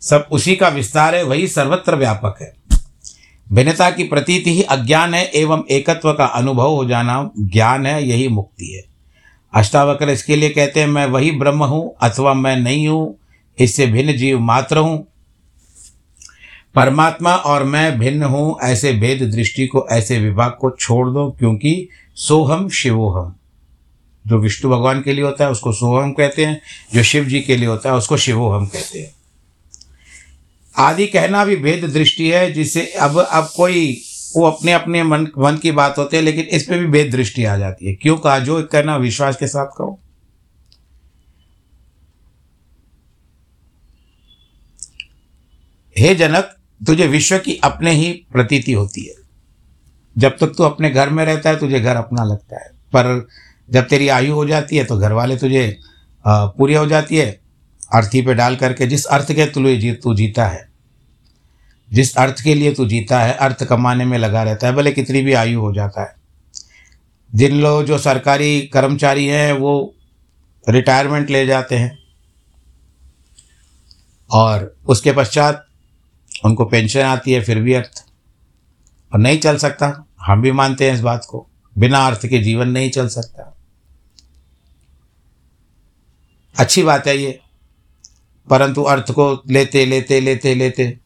सब 0.00 0.28
उसी 0.32 0.56
का 0.56 0.68
विस्तार 0.68 1.14
है, 1.14 1.22
वही 1.22 1.48
सर्वत्र 1.48 1.96
व्यापक 1.96 2.36
है। 2.42 2.54
भिन्नता 3.52 3.90
की 3.90 4.04
प्रतीति 4.04 4.54
ही 4.54 4.62
अज्ञान 4.62 5.14
है, 5.14 5.24
एवं 5.24 5.62
एकत्व 5.70 6.12
का 6.12 6.24
अनुभव 6.24 6.70
हो 6.70 6.84
जाना 6.84 7.30
ज्ञान 7.40 7.86
है, 7.86 8.08
यही 8.08 8.28
मुक्ति 8.28 8.66
है। 8.66 8.95
अष्टावक्र 9.56 10.10
इसके 10.10 10.36
लिए 10.36 10.50
कहते 10.50 10.80
हैं, 10.80 10.86
मैं 10.86 11.06
वही 11.06 11.30
ब्रह्म 11.30 11.64
हूँ 11.64 11.94
अथवा 12.02 12.34
मैं 12.34 12.56
नहीं 12.56 12.88
हूँ, 12.88 13.18
इससे 13.58 13.86
भिन्न 13.86 14.16
जीव 14.16 14.40
मात्र 14.40 14.78
हूँ। 14.78 15.06
परमात्मा 16.74 17.34
और 17.34 17.64
मैं 17.64 17.98
भिन्न 17.98 18.22
हूँ, 18.22 18.58
ऐसे 18.62 18.92
भेद 18.92 19.22
दृष्टि 19.22 19.66
को, 19.66 19.86
ऐसे 19.90 20.18
विभाग 20.18 20.56
को 20.60 20.70
छोड़ 20.70 21.08
दो, 21.10 21.30
क्योंकि 21.30 21.88
सोहम 22.16 22.68
शिवोहम। 22.68 23.34
जो 24.26 24.38
विष्णु 24.38 24.70
भगवान 24.70 25.02
के 25.02 25.12
लिए 25.12 25.24
होता 25.24 25.44
है, 25.44 25.50
उसको 25.50 25.72
सोहम 25.72 26.12
कहते 26.12 26.44
हैं, 26.44 26.60
जो 26.94 27.02
शिव 27.02 27.24
जी 27.24 27.40
के 27.40 27.56
लिए 27.56 27.68
होता 27.68 27.90
है, 27.90 27.96
उसको 27.96 28.16
शिवोहम 28.16 28.66
कहते 28.66 28.98
हैं। 28.98 29.14
आदि 30.78 31.06
कहना 31.06 31.44
भी 31.44 31.56
भेद 31.56 31.84
दृष्टि 31.84 32.28
है 32.30 32.52
जिससे 32.52 32.86
अब 32.86 33.18
अब 33.18 33.48
कोई 33.56 34.02
वो 34.36 34.46
अपने 34.46 34.72
अपने 34.72 35.02
मन 35.02 35.26
मन 35.38 35.56
की 35.56 35.70
बात 35.72 35.98
होती 35.98 36.16
है, 36.16 36.22
लेकिन 36.22 36.44
इस 36.44 36.62
पर 36.62 36.78
भी 36.78 36.86
भेद 36.86 37.10
दृष्टि 37.12 37.44
आ 37.44 37.56
जाती 37.56 37.86
है। 37.86 37.94
क्यों 37.94 38.16
कहा? 38.16 38.38
जो 38.38 38.62
कहना 38.62 38.96
विश्वास 38.96 39.36
के 39.36 39.46
साथ 39.46 39.66
कहो। 39.66 40.00
हे 45.98 46.14
जनक, 46.14 46.54
तुझे 46.86 47.06
विश्व 47.06 47.38
की 47.38 47.60
अपने 47.64 47.92
ही 47.92 48.12
प्रतीति 48.32 48.72
होती 48.72 49.04
है। 49.04 49.14
जब 50.18 50.36
तक 50.40 50.46
तू 50.46 50.64
अपने 50.64 50.90
घर 50.90 51.10
में 51.10 51.24
रहता 51.24 51.50
है, 51.50 51.58
तुझे 51.58 51.80
घर 51.80 51.96
अपना 51.96 52.24
लगता 52.24 52.56
है। 52.56 52.68
पर 52.68 53.26
जब 53.70 53.86
तेरी 53.86 54.08
आयु 54.08 54.34
हो 54.34 54.46
जाती 54.46 54.76
है 54.76 54.84
तो 54.84 54.98
घर 54.98 55.12
वाले 55.12 55.36
तुझे 55.36 55.78
पूरी 56.26 56.74
हो 56.74 56.86
जाती 56.86 57.16
है। 57.16 57.40
अर्थी 57.94 58.22
पे 58.22 58.34
डाल 58.34 58.56
करके, 58.56 58.86
जिस 58.86 59.04
अर्थ 59.06 59.32
के 59.32 59.46
तुझे 59.46 59.76
जी, 59.76 59.92
तू 59.92 60.14
जीता 60.14 60.46
है 60.46 60.65
जिस 61.92 62.16
अर्थ 62.16 62.42
के 62.44 62.54
लिए 62.54 62.74
तू 62.74 62.86
जीता 62.86 63.20
है, 63.20 63.34
अर्थ 63.34 63.64
कमाने 63.64 64.04
में 64.04 64.18
लगा 64.18 64.42
रहता 64.42 64.66
है, 64.66 64.72
भले 64.72 64.92
कितनी 64.92 65.22
भी 65.22 65.32
आयु 65.32 65.60
हो 65.60 65.74
जाता 65.74 66.02
है। 66.02 66.16
जिन 67.34 67.60
लोग 67.60 67.84
जो 67.84 67.98
सरकारी 67.98 68.60
कर्मचारी 68.60 69.26
हैं, 69.26 69.52
वो 69.52 69.94
रिटायरमेंट 70.68 71.30
ले 71.30 71.46
जाते 71.46 71.76
हैं 71.76 71.98
और 74.30 74.76
उसके 74.86 75.12
पश्चात 75.12 75.66
उनको 76.44 76.64
पेंशन 76.64 77.00
आती 77.00 77.32
है, 77.32 77.40
फिर 77.40 77.58
भी 77.58 77.72
अर्थ। 77.72 78.04
और 79.12 79.20
नहीं 79.20 79.38
चल 79.38 79.56
सकता। 79.56 80.06
हम 80.20 80.42
भी 80.42 80.52
मानते 80.52 80.86
हैं 80.88 80.94
इस 80.94 81.00
बात 81.00 81.26
को। 81.28 81.46
बिना 81.78 82.06
अर्थ 82.06 82.26
के 82.26 82.38
जीवन 82.38 82.68
नहीं 82.68 82.90
चल 82.90 83.08
सकता। 83.08 83.56
अच्छी 86.58 86.82
बात 86.82 87.06
है 87.06 87.18
ये। 87.18 87.40
परंतु 88.50 88.82
अर्थ 88.82 89.10
को 89.10 89.42
लेते 89.50 89.86
लेते 89.86 90.20
लेते 90.20 90.54
लेते 90.54 90.98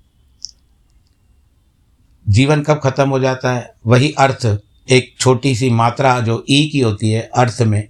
जीवन 2.30 2.62
कब 2.62 2.80
खत्म 2.84 3.08
हो 3.08 3.20
जाता 3.20 3.52
है? 3.52 3.74
वही 3.86 4.12
अर्थ, 4.12 4.58
एक 4.90 5.14
छोटी 5.20 5.54
सी 5.54 5.70
मात्रा 5.70 6.20
जो 6.20 6.44
ई 6.50 6.68
की 6.68 6.80
होती 6.80 7.10
है, 7.10 7.30
अर्थ 7.34 7.62
में, 7.62 7.88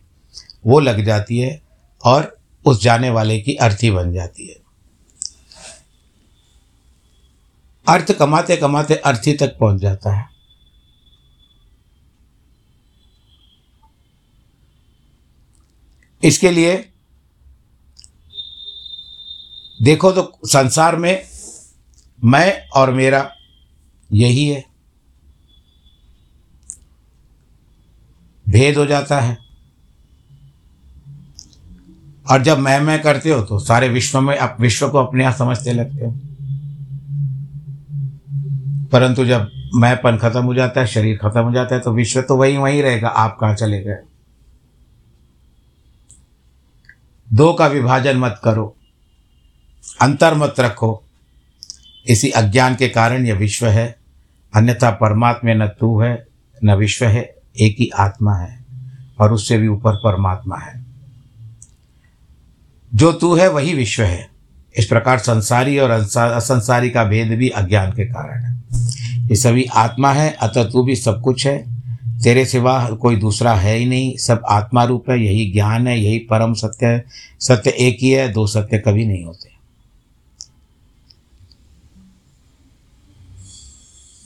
वो 0.67 0.81
लग 0.81 1.05
जाती 1.05 1.39
है 1.39 1.63
और 2.05 2.39
उस 2.65 2.83
जाने 2.83 3.11
वाले 3.11 3.41
की 3.41 3.55
अर्थी 3.55 3.91
बन 3.91 4.13
जाती 4.13 4.49
है। 4.49 4.57
अर्थ 7.89 8.13
कमाते 8.13 8.57
कमाते 8.57 8.95
अर्थी 8.95 9.33
तक 9.33 9.59
पहुँच 9.59 9.81
जाता 9.81 10.15
है। 10.15 10.29
इसके 16.25 16.51
लिए 16.51 16.89
देखो 19.83 20.13
तो 20.13 20.39
संसार 20.47 20.97
में 20.97 21.23
मैं 22.25 22.69
और 22.69 22.91
मेरा 22.91 23.37
यही 24.13 24.47
है। 24.47 24.65
भेद 28.49 28.77
हो 28.77 28.87
जाता 28.87 29.21
है। 29.21 29.39
और 32.31 32.43
जब 32.43 32.59
मैं 32.59 32.81
मैं 32.81 33.03
करते 33.03 33.31
हो 33.31 33.43
तो 33.43 33.59
सारे 33.59 33.89
विश्व 33.89 34.21
में 34.21 34.39
आप 34.39 34.57
विश्व 34.61 34.89
को 34.89 34.99
अपने 34.99 35.25
आप 35.25 35.35
समझते 35.35 35.73
लगते 35.73 36.05
हो। 36.05 36.13
परंतु 38.93 39.25
जब 39.25 39.51
मैंपन 39.75 40.17
खत्म 40.17 40.43
हो 40.43 40.55
जाता 40.55 40.81
है, 40.81 40.87
शरीर 40.87 41.17
खत्म 41.17 41.41
हो 41.41 41.53
जाता 41.53 41.75
है 41.75 41.81
तो 41.81 41.93
विश्व 41.93 42.23
तो 42.23 42.37
वही 42.37 42.57
वहीं 42.57 42.83
रहेगा, 42.83 43.09
आप 43.09 43.39
कहाँ 43.41 43.55
चले 43.55 43.83
गए? 43.83 43.97
दो 47.33 47.53
का 47.53 47.67
विभाजन 47.67 48.19
मत 48.19 48.41
करो, 48.45 48.77
अंतर 50.03 50.35
मत 50.35 50.55
रखो। 50.61 51.03
इसी 52.07 52.31
अज्ञान 52.31 52.75
के 52.75 52.89
कारण 52.89 53.27
यह 53.27 53.35
विश्व 53.35 53.67
है। 53.67 54.00
अन्यथा 54.55 54.91
परमात्मा 54.91 55.55
न 55.55 55.67
तू 55.67 56.01
है, 56.01 56.27
न 56.65 56.75
विश्व 56.75 57.05
है, 57.05 57.35
एक 57.61 57.77
ही 57.79 57.91
आत्मा 57.99 58.35
है, 58.35 58.65
और 59.19 59.33
उससे 59.33 59.59
भी 59.59 59.69
ऊपर 59.69 59.93
परमात्मा 59.93 60.57
है। 60.57 60.85
जो 62.95 63.13
तू 63.13 63.37
है, 63.37 63.49
वही 63.49 63.75
विश्व 63.75 64.03
है। 64.03 64.29
इस 64.79 64.87
प्रकार 64.87 65.19
संसारी 65.19 65.79
और 65.79 65.91
असंसारी 65.91 66.91
का 66.91 67.05
भेद 67.05 67.29
भी 67.29 67.49
अज्ञान 67.49 67.91
के 67.91 68.05
कारण 68.05 68.45
है। 68.45 68.63
ये 69.29 69.37
सभी 69.37 69.65
आत्मा 69.65 70.13
है, 70.13 70.37
अतः 70.41 70.71
तू 70.71 70.83
भी 70.83 70.97
सब 70.97 71.21
कुछ 71.21 71.47
है। 71.47 71.81
तेरे 72.23 72.45
सिवा 72.45 72.91
कोई 72.91 73.17
दूसरा 73.17 73.55
है 73.55 73.77
ही 73.77 73.87
नहीं। 73.87 74.17
सब 74.17 74.43
आत्मा 74.49 74.85
रूप 74.85 75.11
है, 75.11 75.25
यही 75.25 75.53
ज्ञान 75.53 75.89
है, 75.89 76.01
यही 76.01 76.19
परम 76.19 76.55
सत्य 76.55 76.87
है। 76.87 77.05
सत्य 77.41 77.71
एक 77.71 77.99
ही 78.01 78.11
है, 78.11 78.33
दो 78.33 78.47
सत्य 78.47 78.79
कभी 78.79 79.07
नहीं 79.07 79.25
होते। 79.25 79.60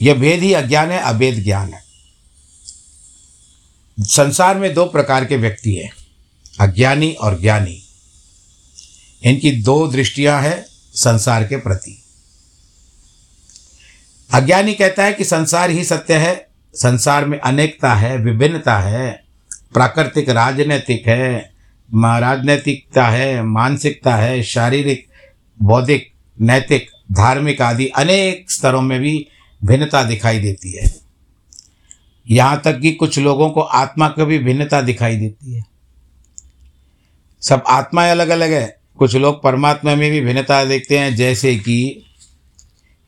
यह 0.04 0.14
भेद 0.14 0.42
ही 0.42 0.52
अज्ञान 0.52 0.90
है 0.90 0.98
अभेद 0.98 1.44
ज्ञान 1.44 1.72
है। 1.74 1.82
संसार 4.00 4.58
में 4.58 4.74
दो 4.74 4.84
प्रकार 4.84 5.24
के 5.24 5.36
व्यक्ति 5.36 5.74
हैं, 5.74 5.90
अज्ञानी 6.60 7.12
और 7.12 7.40
ज्ञानी। 7.40 7.82
इनकी 9.22 9.50
दो 9.50 9.86
दृष्टियाँ 9.86 10.42
हैं 10.42 10.66
संसार 10.94 11.44
के 11.44 11.56
प्रति। 11.56 12.02
अज्ञानी 14.34 14.74
कहता 14.74 15.04
है 15.04 15.12
कि 15.12 15.24
संसार 15.24 15.70
ही 15.70 15.84
सत्य 15.84 16.14
है, 16.14 16.48
संसार 16.74 17.24
में 17.24 17.40
अनेकता 17.40 17.94
है, 17.94 18.16
विभिन्नता 18.16 18.78
है, 18.78 19.24
प्राकृतिक 19.72 20.28
राजनीतिक 20.28 21.06
है 21.06 21.54
राजनैतिकता 21.94 23.08
है, 23.08 23.42
मानसिकता 23.42 24.16
है, 24.16 24.42
शारीरिक, 24.42 25.08
बौद्धिक, 25.62 26.12
नैतिक, 26.40 26.90
धार्मिक 27.12 27.62
आदि 27.62 27.86
अनेक 27.86 28.50
स्तरों 28.50 28.82
में 28.82 29.00
भी 29.00 29.28
भिन्नता 29.64 30.02
दिखाई 30.02 30.38
देती 30.38 30.72
है। 30.72 30.94
यहाँ 32.30 32.60
तक 32.64 32.80
कि 32.80 32.92
कुछ 32.92 33.18
लोगों 33.18 33.50
को 33.50 33.60
आत्मा 33.60 34.08
की 34.08 34.24
भी 34.24 34.38
भिन्नता 34.38 34.80
दिखाई 34.80 35.16
देती 35.16 35.54
है। 35.54 35.64
सब 37.42 37.62
आत्माएँ 37.68 38.10
अलग 38.10 38.28
अलग 38.28 38.52
है। 38.52 38.76
कुछ 38.98 39.14
लोग 39.16 39.42
परमात्मा 39.42 39.94
में 39.94 40.10
भी 40.10 40.20
भिन्नता 40.20 40.64
देखते 40.64 40.98
हैं, 40.98 41.14
जैसे 41.16 41.56
कि 41.56 42.02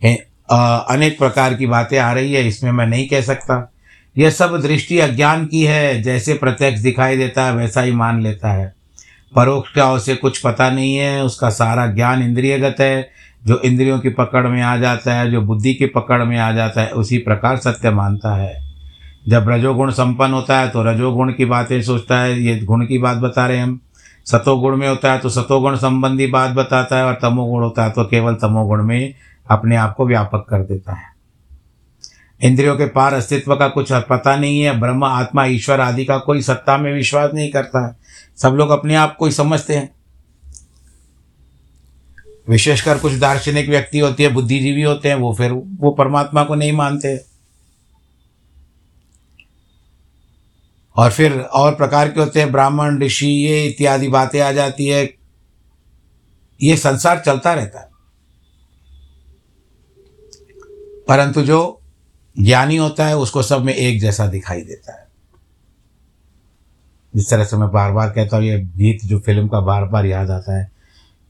अनेक 0.03 1.19
प्रकार 1.19 1.55
की 1.55 1.67
बातें 1.67 1.99
आ 1.99 2.13
रही 2.13 2.33
है, 2.33 2.47
इसमें 2.49 2.73
मैं 2.73 2.87
नहीं 2.87 3.09
कह 3.09 3.21
सकता। 3.21 3.73
यह 4.19 4.31
सब 4.31 4.61
दृष्टि 4.63 4.99
अज्ञान 4.99 5.47
की 5.47 5.65
है, 5.65 6.03
जैसे 6.03 6.35
प्रत्यक्ष 6.35 6.81
दिखाई 6.81 7.17
देता 7.17 7.45
है, 7.45 7.55
वैसा 7.55 7.81
ही 7.81 7.93
मान 7.93 8.23
लेता 8.23 8.53
है। 8.53 8.75
परोक्ष 9.35 9.71
का 9.73 9.93
उसे 9.93 10.15
कुछ 10.15 10.39
पता 10.39 10.71
नहीं 10.71 10.97
है, 10.97 11.25
उसका 11.25 11.51
सारा 11.51 11.87
ज्ञान 11.87 12.23
इंद्रियगत 12.23 12.77
है 12.81 13.11
जो 13.45 13.59
इंद्रियों 13.59 13.99
की 14.01 14.09
पकड़ 14.09 14.47
में 14.47 14.63
आ 14.63 14.77
जाता 14.77 15.15
है, 15.15 15.31
जो 15.31 15.41
बुद्धि 15.41 15.75
की 15.75 15.87
पकड़ 15.87 16.23
में 16.25 16.39
आ 16.39 16.53
जाता 16.53 16.81
है, 16.81 16.91
उसी 16.91 17.19
प्रकार 17.19 17.57
सत्य 17.57 17.91
मानता 17.91 18.35
है। 18.35 18.65
जब 19.29 19.49
रजोगुण 19.49 19.91
संपन्न 19.91 20.33
होता 20.33 20.59
है 20.59 20.69
तो 20.69 20.83
रजोगुण 20.83 21.33
की 21.33 21.45
बातें 21.45 21.81
सोचता 21.83 22.19
है। 22.19 22.41
ये 22.41 22.59
गुण 22.61 22.87
की 22.87 22.99
बात 22.99 23.17
बता 23.17 23.47
रहे 23.47 23.57
हैं 23.57 23.65
हम। 23.65 23.81
सतोगुण 24.27 24.77
में 24.77 24.89
होता 24.89 25.13
है 25.13 25.19
तो 25.19 25.29
सतोगुण 25.29 25.77
संबंधी 25.77 26.27
बात 26.27 26.51
बताता 26.51 26.97
है, 26.97 27.05
और 27.05 27.15
तमोगुण 27.15 27.63
होता 27.63 27.85
है 27.85 27.91
तो 27.91 28.05
केवल 28.05 28.35
तमोगुण 28.35 28.85
में 28.85 29.15
अपने 29.51 29.77
आप 29.77 29.95
को 29.95 30.07
व्यापक 30.07 30.47
कर 30.49 30.63
देता 30.63 30.93
है। 30.93 31.15
इंद्रियों 32.41 32.77
के 32.77 32.87
पार 32.87 33.15
अस्तित्व 33.15 33.55
का 33.57 33.69
कुछ 33.69 33.93
पता 33.93 34.37
नहीं 34.37 34.61
है। 34.61 34.79
ब्रह्म, 34.81 35.05
आत्मा, 35.05 35.45
ईश्वर 35.45 35.81
आदि 35.81 36.05
का 36.05 36.19
कोई 36.19 36.43
सत्ता 36.43 36.77
में 36.79 36.93
विश्वास 36.95 37.31
नहीं 37.35 37.51
करता 37.51 37.87
है। 37.87 37.97
सब 38.37 38.49
लोग 38.49 38.71
अपने 38.71 38.95
आप 38.95 39.17
को 39.17 39.27
ही 39.27 39.33
समझते 39.33 39.77
हैं। 39.77 39.96
विशेषकर 42.49 42.99
कुछ 42.99 43.13
दार्शनिक 43.13 43.69
व्यक्ति 43.69 43.99
होती 43.99 44.23
है, 44.23 44.29
बुद्धिजीवी 44.29 44.83
होते 44.83 45.09
हैं, 45.09 45.17
वो 45.17 45.35
फिर 45.35 45.53
वो 45.53 45.91
परमात्मा 45.91 46.45
को 46.45 46.55
नहीं 46.55 46.73
मानते। 46.73 47.25
और 50.97 51.13
फिर 51.13 51.41
और 51.41 51.75
प्रकार 51.75 52.13
के 52.13 52.21
होते 52.21 52.41
हैं, 52.41 52.53
ब्राह्मण, 52.53 53.01
ऋषि, 53.01 53.27
ये 53.27 53.67
इत्यादि 53.67 54.09
बातें 54.09 54.41
आ 54.41 54.53
जाती 54.53 54.87
है। 54.87 55.15
ये 56.63 56.77
संसार 56.77 57.23
चलता 57.27 57.55
रहता 57.55 57.81
है। 57.81 57.89
परंतु 61.09 61.43
जो 61.43 61.81
ज्ञानी 62.41 62.77
होता 62.77 63.07
है, 63.07 63.17
उसको 63.17 63.43
सब 63.43 63.63
में 63.63 63.75
एक 63.75 64.01
जैसा 64.01 64.27
दिखाई 64.27 64.61
देता 64.61 65.01
है। 65.01 65.07
जिस 67.17 67.31
तरह 67.31 67.45
से 67.45 67.57
मैं 67.57 67.73
बार 67.73 67.93
बार 67.93 68.11
कहता 68.11 68.37
हूँ, 68.37 68.45
ये 68.45 68.59
गीत 68.59 69.05
जो 69.05 69.21
फ़िल्म 69.21 69.49
का 69.49 69.61
बार 69.61 69.85
बार 69.85 70.07
याद 70.07 70.31
आता 70.31 70.59
है 70.59 70.76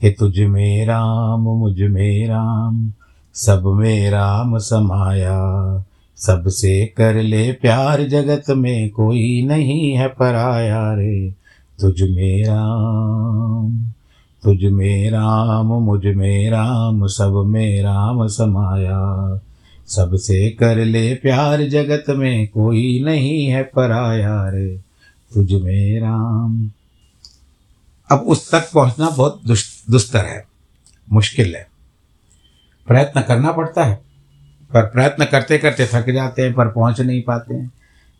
कि 0.01 0.11
तुझ 0.11 0.39
में 0.39 0.87
राम, 0.87 1.41
मुझमें 1.41 2.29
राम, 2.29 2.93
सब 3.35 3.63
में 3.67 4.11
राम 4.11 4.59
समाया। 4.59 5.85
सबसे 6.17 6.87
कर 6.97 7.15
ले 7.15 7.53
प्यार 7.53 8.03
जगत 8.03 8.51
में 8.51 8.91
कोई 8.91 9.47
नहीं 9.47 9.93
है 9.93 10.09
पराया 10.09 10.95
रे। 10.95 11.35
तुझ 11.81 12.03
में 12.03 12.45
राम, 12.45 13.85
तुझ 14.43 14.73
में 14.73 15.11
राम, 15.11 15.67
मुझमें 15.67 16.51
राम, 16.51 17.07
सब 17.07 17.45
में 17.47 17.83
राम 17.83 18.27
समाया। 18.27 19.41
सबसे 19.87 20.51
कर 20.51 20.85
ले 20.85 21.15
प्यार 21.15 21.63
जगत 21.63 22.05
में 22.11 22.49
कोई 22.49 23.03
नहीं 23.05 23.47
है 23.47 23.63
पराया 23.63 24.49
रे। 24.49 24.81
तुझ 25.35 25.53
में 25.53 26.01
राम। 26.01 26.71
अब 28.13 28.19
उस 28.19 28.51
तक 28.51 28.71
पहुँचना 28.75 29.11
बहुत 29.11 29.41
दुस्तर 29.91 30.25
है, 30.25 30.45
मुश्किल 31.13 31.57
है। 31.57 31.67
प्रयत्न 32.87 33.21
करना 33.21 33.53
पड़ता 33.53 33.85
है, 33.85 33.95
पर 34.71 34.83
प्रयत्न 34.83 35.25
करते 35.25 35.59
करते 35.59 35.87
थक 35.87 36.11
जाते 36.11 36.43
हैं, 36.43 36.55
पर 36.55 36.69
पहुँच 36.69 37.01
नहीं 37.01 37.23
पाते 37.23 37.55
हैं, 37.55 37.73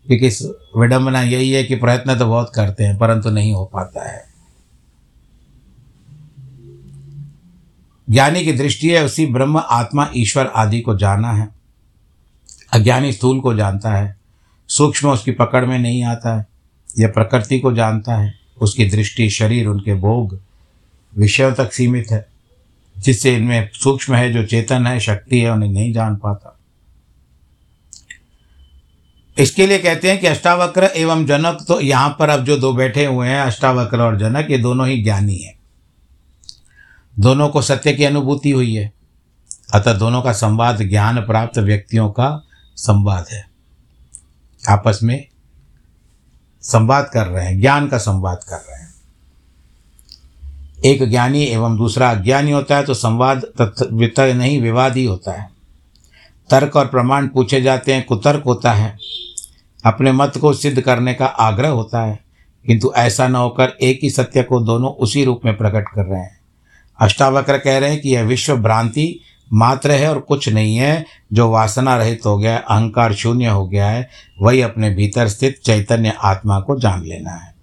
क्योंकि 0.07 0.27
विडम्बना 0.79 1.21
यही 1.21 1.51
है 1.51 1.63
कि 1.63 1.75
प्रयत्न 1.75 2.17
तो 2.19 2.25
बहुत 2.25 2.51
करते 2.55 2.83
हैं, 2.83 2.97
परंतु 2.97 3.29
नहीं 3.29 3.51
हो 3.51 3.65
पाता 3.65 4.09
है। 4.09 4.25
ज्ञानी 8.09 8.43
की 8.45 8.53
दृष्टि 8.53 8.89
है, 8.89 9.05
उसी 9.05 9.25
ब्रह्म, 9.25 9.57
आत्मा, 9.57 10.09
ईश्वर 10.15 10.45
आदि 10.45 10.81
को 10.81 10.97
जाना 10.97 11.31
है। 11.31 11.49
अज्ञानी 12.73 13.11
स्थूल 13.13 13.39
को 13.39 13.53
जानता 13.53 13.91
है, 13.91 14.17
सूक्ष्म 14.67 15.09
उसकी 15.09 15.31
पकड़ 15.31 15.65
में 15.65 15.79
नहीं 15.79 16.03
आता 16.03 16.37
है, 16.37 16.45
यह 16.99 17.07
प्रकृति 17.07 17.59
को 17.59 17.73
जानता 17.73 18.15
है, 18.15 18.33
उसकी 18.61 18.85
दृष्टि, 18.85 19.29
शरीर, 19.29 19.67
उनके 19.67 19.93
भोग 19.93 20.46
विषयों 21.17 21.53
तक 21.53 21.73
सीमित 21.73 22.07
है, 22.11 22.27
जिससे 22.97 23.35
इनमें 23.35 23.69
सूक्ष्म 23.73 24.15
है 24.15 24.33
जो 24.33 24.45
चेतन 24.45 24.87
है, 24.87 24.99
शक्ति 24.99 25.39
है, 25.39 25.51
उन्हें 25.51 25.69
नहीं 25.69 25.93
जान 25.93 26.15
पाता। 26.15 26.53
इसके 29.37 29.67
लिए 29.67 29.79
कहते 29.79 30.11
हैं 30.11 30.19
कि 30.19 30.27
अष्टावक्र 30.27 30.83
एवं 30.83 31.25
जनक 31.25 31.65
तो 31.67 31.81
यहाँ 31.81 32.15
पर 32.19 32.29
अब 32.29 32.45
जो 32.45 32.57
दो 32.57 32.73
बैठे 32.73 33.05
हुए 33.05 33.27
हैं, 33.27 33.41
अष्टावक्र 33.41 34.01
और 34.01 34.19
जनक, 34.19 34.51
ये 34.51 34.57
दोनों 34.57 34.87
ही 34.87 35.03
ज्ञानी 35.03 35.35
हैं। 35.35 35.59
दोनों 37.19 37.49
को 37.49 37.61
सत्य 37.61 37.93
की 37.93 38.03
अनुभूति 38.03 38.51
हुई 38.51 38.75
है, 38.75 38.93
अतः 39.73 39.93
दोनों 39.93 40.21
का 40.21 40.31
संवाद 40.31 40.81
ज्ञान 40.81 41.21
प्राप्त 41.21 41.57
व्यक्तियों 41.57 42.09
का 42.09 42.43
संवाद 42.75 43.25
है। 43.31 43.47
आपस 44.69 44.99
में 45.03 45.27
संवाद 46.61 47.09
कर 47.13 47.27
रहे 47.27 47.45
हैं, 47.45 47.61
ज्ञान 47.61 47.87
का 47.87 47.97
संवाद 47.97 48.39
कर 48.49 48.55
रहे 48.55 48.81
हैं। 48.81 48.86
एक 50.85 51.09
ज्ञानी 51.09 51.43
एवं 51.43 51.77
दूसरा 51.77 52.11
अज्ञानी 52.11 52.51
होता 52.51 52.77
है 52.77 52.83
तो 52.83 52.93
संवाद 52.93 53.41
तत्व 53.61 53.95
नहीं, 54.21 54.61
विवाद 54.61 54.95
ही 54.95 55.05
होता 55.05 55.31
है। 55.31 55.49
तर्क 56.49 56.75
और 56.75 56.85
प्रमाण 56.85 57.27
पूछे 57.27 57.61
जाते 57.61 57.93
हैं, 57.93 58.05
कुतर्क 58.05 58.43
होता 58.43 58.71
है। 58.71 58.97
अपने 59.85 60.11
मत 60.11 60.33
को 60.37 60.53
सिद्ध 60.53 60.81
करने 60.81 61.13
का 61.13 61.25
आग्रह 61.25 61.69
होता 61.69 62.01
है, 62.05 62.19
किंतु 62.65 62.93
ऐसा 62.95 63.27
न 63.27 63.35
होकर 63.35 63.77
एक 63.81 63.99
ही 64.03 64.09
सत्य 64.09 64.43
को 64.43 64.59
दोनों 64.59 64.91
उसी 64.91 65.25
रूप 65.25 65.41
में 65.45 65.57
प्रकट 65.57 65.85
कर 65.87 66.05
रहे 66.05 66.21
हैं। 66.21 66.39
अष्टावक्र 66.99 67.57
कह 67.57 67.77
रहे 67.77 67.91
हैं 67.91 68.01
कि 68.01 68.09
यह 68.09 68.23
विश्व 68.23 68.55
भ्रांति 68.55 69.19
मात्र 69.53 69.91
है 69.91 70.09
और 70.09 70.19
कुछ 70.19 70.49
नहीं 70.49 70.75
है, 70.75 71.05
जो 71.33 71.49
वासना 71.49 71.97
रहित 71.97 72.25
हो 72.25 72.37
गया 72.37 72.53
है, 72.53 72.59
अहंकार 72.59 73.13
शून्य 73.13 73.47
हो 73.47 73.67
गया 73.67 73.89
है, 73.89 74.09
वही 74.41 74.61
अपने 74.61 74.89
भीतर 74.89 75.27
स्थित 75.27 75.59
चैतन्य 75.63 76.13
आत्मा 76.23 76.59
को 76.59 76.79
जान 76.79 77.03
लेना 77.03 77.31
है। 77.31 77.56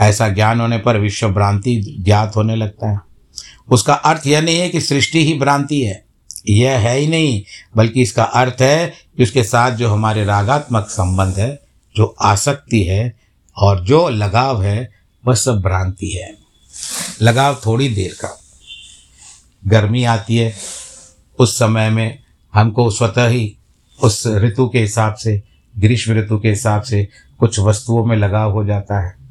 ऐसा 0.00 0.28
ज्ञान 0.28 0.60
होने 0.60 0.78
पर 0.78 0.98
विश्व 0.98 1.28
भ्रांति 1.28 1.96
ज्ञात 2.00 2.36
होने 2.36 2.56
लगता 2.56 2.90
है। 2.90 3.00
उसका 3.70 3.94
अर्थ 3.94 4.26
यह 4.26 4.40
नहीं 4.40 4.58
है 4.58 4.68
कि 4.68 4.80
सृष्टि 4.80 5.24
ही 5.24 5.38
भ्रांति 5.38 5.82
है। 5.82 6.06
यह 6.48 6.78
है 6.78 6.98
ही 6.98 7.06
नहीं, 7.06 7.42
बल्कि 7.76 8.02
इसका 8.02 8.24
अर्थ 8.24 8.56
है 8.60 8.94
कि 9.16 9.22
उसके 9.22 9.44
साथ 9.44 9.70
जो 9.70 9.88
हमारे 9.88 10.24
रागात्मक 10.24 10.86
संबंध 10.86 11.34
है, 11.38 11.60
जो 11.96 12.16
आसक्ति 12.20 12.82
है 12.82 13.16
और 13.56 13.84
जो 13.84 14.08
लगाव 14.08 14.62
है, 14.62 14.92
वह 15.26 15.34
सब 15.34 15.60
भ्रांति 15.60 16.08
है। 16.08 16.34
लगाव 17.22 17.54
थोड़ी 17.66 17.88
देर 17.88 18.12
का। 18.12 18.40
गर्मी 19.66 20.04
आती 20.04 20.36
है, 20.36 20.54
उस 21.38 21.56
समय 21.58 21.90
में 21.90 22.18
हमको 22.54 22.90
स्वतः 22.90 23.26
ही 23.26 23.56
उस 24.02 24.26
ऋतु 24.26 24.68
के 24.68 24.78
हिसाब 24.78 25.14
से, 25.14 25.42
ग्रीष्म 25.78 26.12
ऋतु 26.12 26.38
के 26.38 26.48
हिसाब 26.48 26.82
से 26.82 27.08
कुछ 27.40 27.58
वस्तुओं 27.58 28.06
में 28.06 28.16
लगाव 28.16 28.52
हो 28.52 28.64
जाता 28.64 29.06
है। 29.06 29.25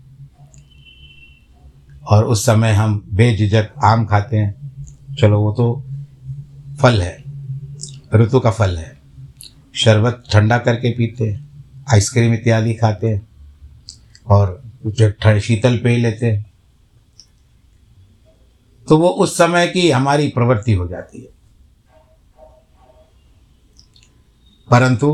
और 2.05 2.25
उस 2.25 2.45
समय 2.45 2.71
हम 2.73 3.01
बेझिझक 3.11 3.69
आम 3.83 4.05
खाते 4.05 4.37
हैं। 4.37 5.15
चलो, 5.15 5.39
वो 5.39 5.51
तो 5.53 5.83
फल 6.79 7.01
है। 7.01 7.23
ऋतु 8.15 8.39
का 8.39 8.51
फल 8.51 8.77
है। 8.77 8.93
शरबत 9.75 10.23
ठंडा 10.31 10.57
करके 10.59 10.91
पीते 10.91 11.29
हैं, 11.29 11.47
आइसक्रीम 11.93 12.33
इत्यादि 12.33 12.73
खाते 12.73 13.07
हैं 13.07 13.27
और 14.27 14.61
कुछ 14.83 15.39
शीतल 15.39 15.77
पेय 15.77 15.97
लेते 15.97 16.25
हैं 16.25 16.43
तो 18.87 18.97
वो 18.97 19.09
उस 19.09 19.37
समय 19.37 19.67
की 19.67 19.89
हमारी 19.91 20.27
प्रवृत्ति 20.27 20.73
हो 20.73 20.87
जाती 20.87 21.21
है। 21.21 21.27
परंतु 24.69 25.11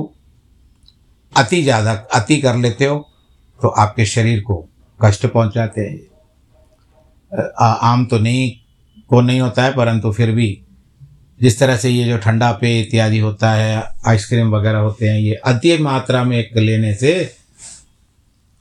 अति 1.33 1.61
ज़्यादा 1.63 1.91
अति 2.15 2.37
कर 2.41 2.55
लेते 2.55 2.85
हो 2.85 2.97
तो 3.59 3.67
आपके 3.79 4.05
शरीर 4.05 4.41
को 4.41 4.55
कष्ट 4.99 5.25
पहुंचाते 5.25 5.81
हैं। 5.81 5.99
आम 7.59 8.05
तो 8.05 8.19
नहीं 8.19 8.51
को 9.07 9.21
नहीं 9.21 9.39
होता 9.39 9.63
है, 9.63 9.73
परंतु 9.75 10.11
फिर 10.11 10.31
भी 10.31 10.61
जिस 11.39 11.59
तरह 11.59 11.77
से 11.77 11.89
ये 11.89 12.03
जो 12.05 12.17
ठंडा 12.17 12.51
पेय 12.51 12.79
इत्यादि 12.81 13.19
होता 13.19 13.51
है, 13.51 13.83
आइसक्रीम 14.07 14.49
वगैरह 14.49 14.77
होते 14.77 15.09
हैं, 15.09 15.19
ये 15.19 15.33
अति 15.35 15.77
मात्रा 15.77 16.23
में 16.23 16.37
एक 16.37 16.57
लेने 16.57 16.93
से 16.95 17.13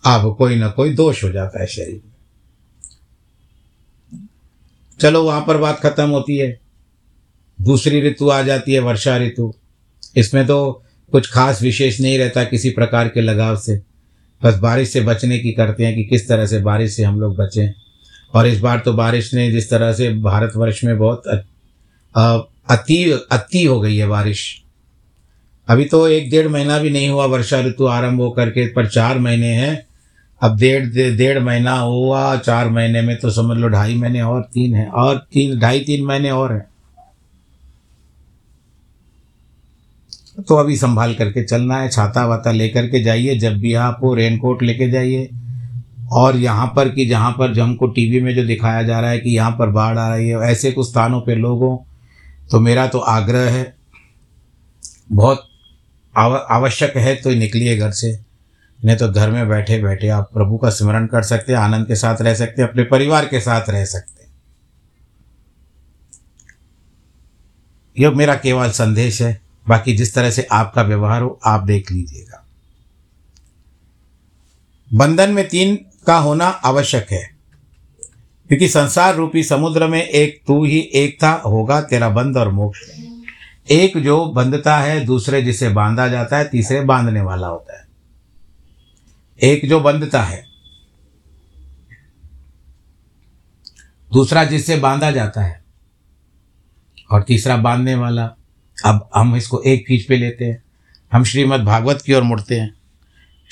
अब 0.04 0.34
कोई 0.38 0.56
ना 0.56 0.68
कोई 0.68 0.94
दोष 0.94 1.24
हो 1.24 1.30
जाता 1.30 1.60
है 1.60 1.66
शरीर 1.66 2.00
में। 2.04 2.10
चलो, 5.00 5.22
वहाँ 5.22 5.44
पर 5.46 5.56
बात 5.56 5.80
खत्म 5.80 6.08
होती 6.10 6.36
है। 6.36 6.60
दूसरी 7.60 8.00
ऋतु 8.00 8.28
आ 8.30 8.42
जाती 8.42 8.72
है, 8.72 8.80
वर्षा 8.80 9.16
ऋतु। 9.16 9.52
इसमें 10.16 10.46
तो 10.46 10.84
कुछ 11.12 11.30
खास 11.32 11.62
विशेष 11.62 12.00
नहीं 12.00 12.18
रहता 12.18 12.44
किसी 12.44 12.70
प्रकार 12.70 13.08
के 13.08 13.20
लगाव 13.20 13.56
से। 13.56 13.80
बस 14.42 14.58
बारिश 14.58 14.88
से 14.88 15.00
बचने 15.00 15.38
की 15.38 15.52
करते 15.52 15.86
हैं 15.86 15.94
कि 15.96 16.04
किस 16.04 16.28
तरह 16.28 16.46
से 16.46 16.58
बारिश 16.58 16.96
से 16.96 17.04
हम 17.04 17.20
लोग 17.20 17.36
बचें। 17.36 17.72
और 18.32 18.46
इस 18.46 18.60
बार 18.60 18.78
तो 18.78 18.92
बारिश 18.92 19.32
ने 19.34 19.50
जिस 19.52 19.70
तरह 19.70 19.92
से 19.92 20.08
भारतवर्ष 20.22 20.82
में 20.84 20.96
बहुत 20.98 21.26
अति 22.68 23.02
अति 23.32 23.64
हो 23.64 23.80
गई 23.80 23.96
है 23.96 24.06
बारिश। 24.06 24.42
अभी 25.68 25.84
तो 25.84 26.06
एक 26.08 26.30
डेढ़ 26.30 26.48
महीना 26.48 26.78
भी 26.78 26.90
नहीं 26.90 27.08
हुआ 27.08 27.24
वर्षा 27.26 27.60
ऋतु 27.60 27.86
आरंभ 27.88 28.20
हो 28.20 28.30
करके 28.30 28.66
पर 28.72 28.86
चार 28.88 29.18
महीने 29.18 29.52
हैं। 29.54 29.86
अब 30.42 30.56
डेढ़ 30.58 30.86
डेढ़ 31.16 31.38
महीना 31.38 31.78
हुआ, 31.78 32.36
चार 32.36 32.68
महीने 32.68 33.02
में 33.02 33.16
तो 33.18 33.30
समझ 33.30 33.56
लो 33.56 33.68
ढाई 33.68 33.94
महीने 33.94 34.22
और 34.22 34.42
तीन 34.54 34.74
है, 34.74 34.86
और 34.86 35.16
तीन, 35.32 35.58
ढाई 35.60 35.80
तीन 35.80 36.04
महीने 36.06 36.30
और 36.30 36.52
हैं। 36.52 36.66
तो 40.40 40.56
अभी 40.56 40.76
संभाल 40.76 41.14
करके 41.14 41.44
चलना 41.44 41.78
है, 41.78 41.88
छाता 41.88 42.26
वाता 42.26 42.52
लेकर 42.52 42.86
के 42.86 43.02
जाइए, 43.04 43.38
जब 43.38 43.58
भी 43.58 43.74
आप 43.74 43.98
हो 44.02 44.14
रेनकोट 44.14 44.62
लेके 44.62 44.90
जाइए। 44.90 45.28
और 46.12 46.36
यहाँ 46.36 46.66
पर 46.76 46.88
कि 46.88 47.06
जहाँ 47.06 47.30
पर 47.32 47.52
जो 47.54 47.62
हमको 47.62 47.86
टीवी 47.86 48.20
में 48.20 48.34
जो 48.34 48.44
दिखाया 48.44 48.82
जा 48.82 49.00
रहा 49.00 49.10
है 49.10 49.18
कि 49.18 49.30
यहाँ 49.30 49.50
पर 49.50 49.70
बाढ़ 49.70 49.98
आ 49.98 50.08
रही 50.14 50.28
है 50.28 50.38
ऐसे 50.38 50.72
कुछ 50.72 50.88
स्थानों 50.88 51.20
पे 51.20 51.34
लोगों 51.34 51.76
तो 52.50 52.60
मेरा 52.60 52.86
तो 52.86 52.98
आग्रह 52.98 53.50
है 53.50 53.76
बहुत 55.12 55.48
आव, 56.18 56.36
आवश्यक 56.36 56.96
है 56.96 57.14
तो 57.14 57.30
निकलिए 57.30 57.76
घर 57.76 57.90
से 57.90 58.20
नहीं 58.84 58.96
तो 58.96 59.08
घर 59.08 59.30
में 59.30 59.48
बैठे 59.48 59.78
बैठे 59.82 60.08
आप 60.08 60.30
प्रभु 60.34 60.56
का 60.58 60.70
स्मरण 60.70 61.06
कर 61.06 61.22
सकते 61.22 61.52
हैं 61.52 61.58
आनंद 61.58 61.86
के 61.86 61.96
साथ 61.96 62.22
रह 62.22 62.34
सकते 62.34 62.62
हैं 62.62 62.68
अपने 62.68 62.82
परिवार 62.84 63.24
के 63.24 63.40
साथ 63.40 63.70
रह 63.70 63.84
सकते। 63.84 64.22
हैं 64.22 64.30
यह 67.98 68.10
मेरा 68.10 68.34
केवल 68.34 68.70
संदेश 68.70 69.22
है 69.22 69.40
बाकी 69.68 69.96
जिस 69.96 70.14
तरह 70.14 70.30
से 70.30 70.46
आपका 70.52 70.82
व्यवहार 70.82 71.22
हो 71.22 71.38
आप 71.46 71.62
देख 71.62 71.92
लीजिएगा। 71.92 72.44
बंधन 74.94 75.30
में 75.30 75.48
तीन 75.48 75.78
का 76.06 76.18
होना 76.18 76.46
आवश्यक 76.46 77.06
है। 77.10 77.40
क्योंकि 78.48 78.68
संसार 78.68 79.14
रूपी 79.14 79.42
समुद्र 79.42 79.86
में 79.86 80.02
एक 80.02 80.42
तू 80.46 80.64
ही 80.64 80.78
एक 80.78 81.22
था, 81.22 81.32
होगा 81.32 81.80
तेरा 81.80 82.08
बंध 82.08 82.36
और 82.36 82.48
मोक्ष। 82.48 82.80
एक 83.70 83.98
जो 83.98 84.26
बंधता 84.26 84.78
है, 84.78 85.04
दूसरे 85.04 85.42
जिसे 85.42 85.68
बांधा 85.68 86.08
जाता 86.08 86.38
है, 86.38 86.48
तीसरे 86.48 86.80
बांधने 86.80 87.20
वाला 87.20 87.46
होता 87.46 87.78
है। 87.78 87.88
एक 89.42 89.68
जो 89.68 89.80
बंधता 89.80 90.22
है, 90.22 90.46
दूसरा 94.12 94.44
जिससे 94.44 94.76
बांधा 94.76 95.10
जाता 95.10 95.42
है, 95.42 95.64
और 97.10 97.22
तीसरा 97.22 97.56
बांधने 97.56 97.94
वाला। 97.94 98.24
अब 98.84 99.10
हम 99.14 99.36
इसको 99.36 99.62
एक 99.66 99.84
पीठ 99.88 100.08
पे 100.08 100.16
लेते 100.16 100.44
हैं। 100.44 100.62
हम 101.12 101.24
श्रीमद् 101.24 101.64
भागवत 101.64 102.02
की 102.06 102.14
ओर 102.14 102.22
मुड़ते 102.22 102.60
हैं। 102.60 102.74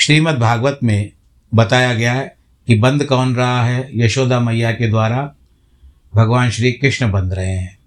श्रीमद् 0.01 0.39
भागवत 0.39 0.79
में 0.83 1.13
बताया 1.55 1.95
गया 1.95 2.13
है 2.13 2.38
कि 2.69 2.75
बंद 2.75 3.05
कौन 3.05 3.35
रहा 3.35 3.65
है? 3.65 3.91
यशोदा 3.95 4.41
मैया 4.41 4.73
के 4.73 4.89
द्वारा 4.89 5.35
भगवान 6.15 6.51
श्री 6.51 6.73
कृष्ण 6.73 7.11
बंध 7.11 7.33
रहे 7.33 7.53
हैं। 7.53 7.79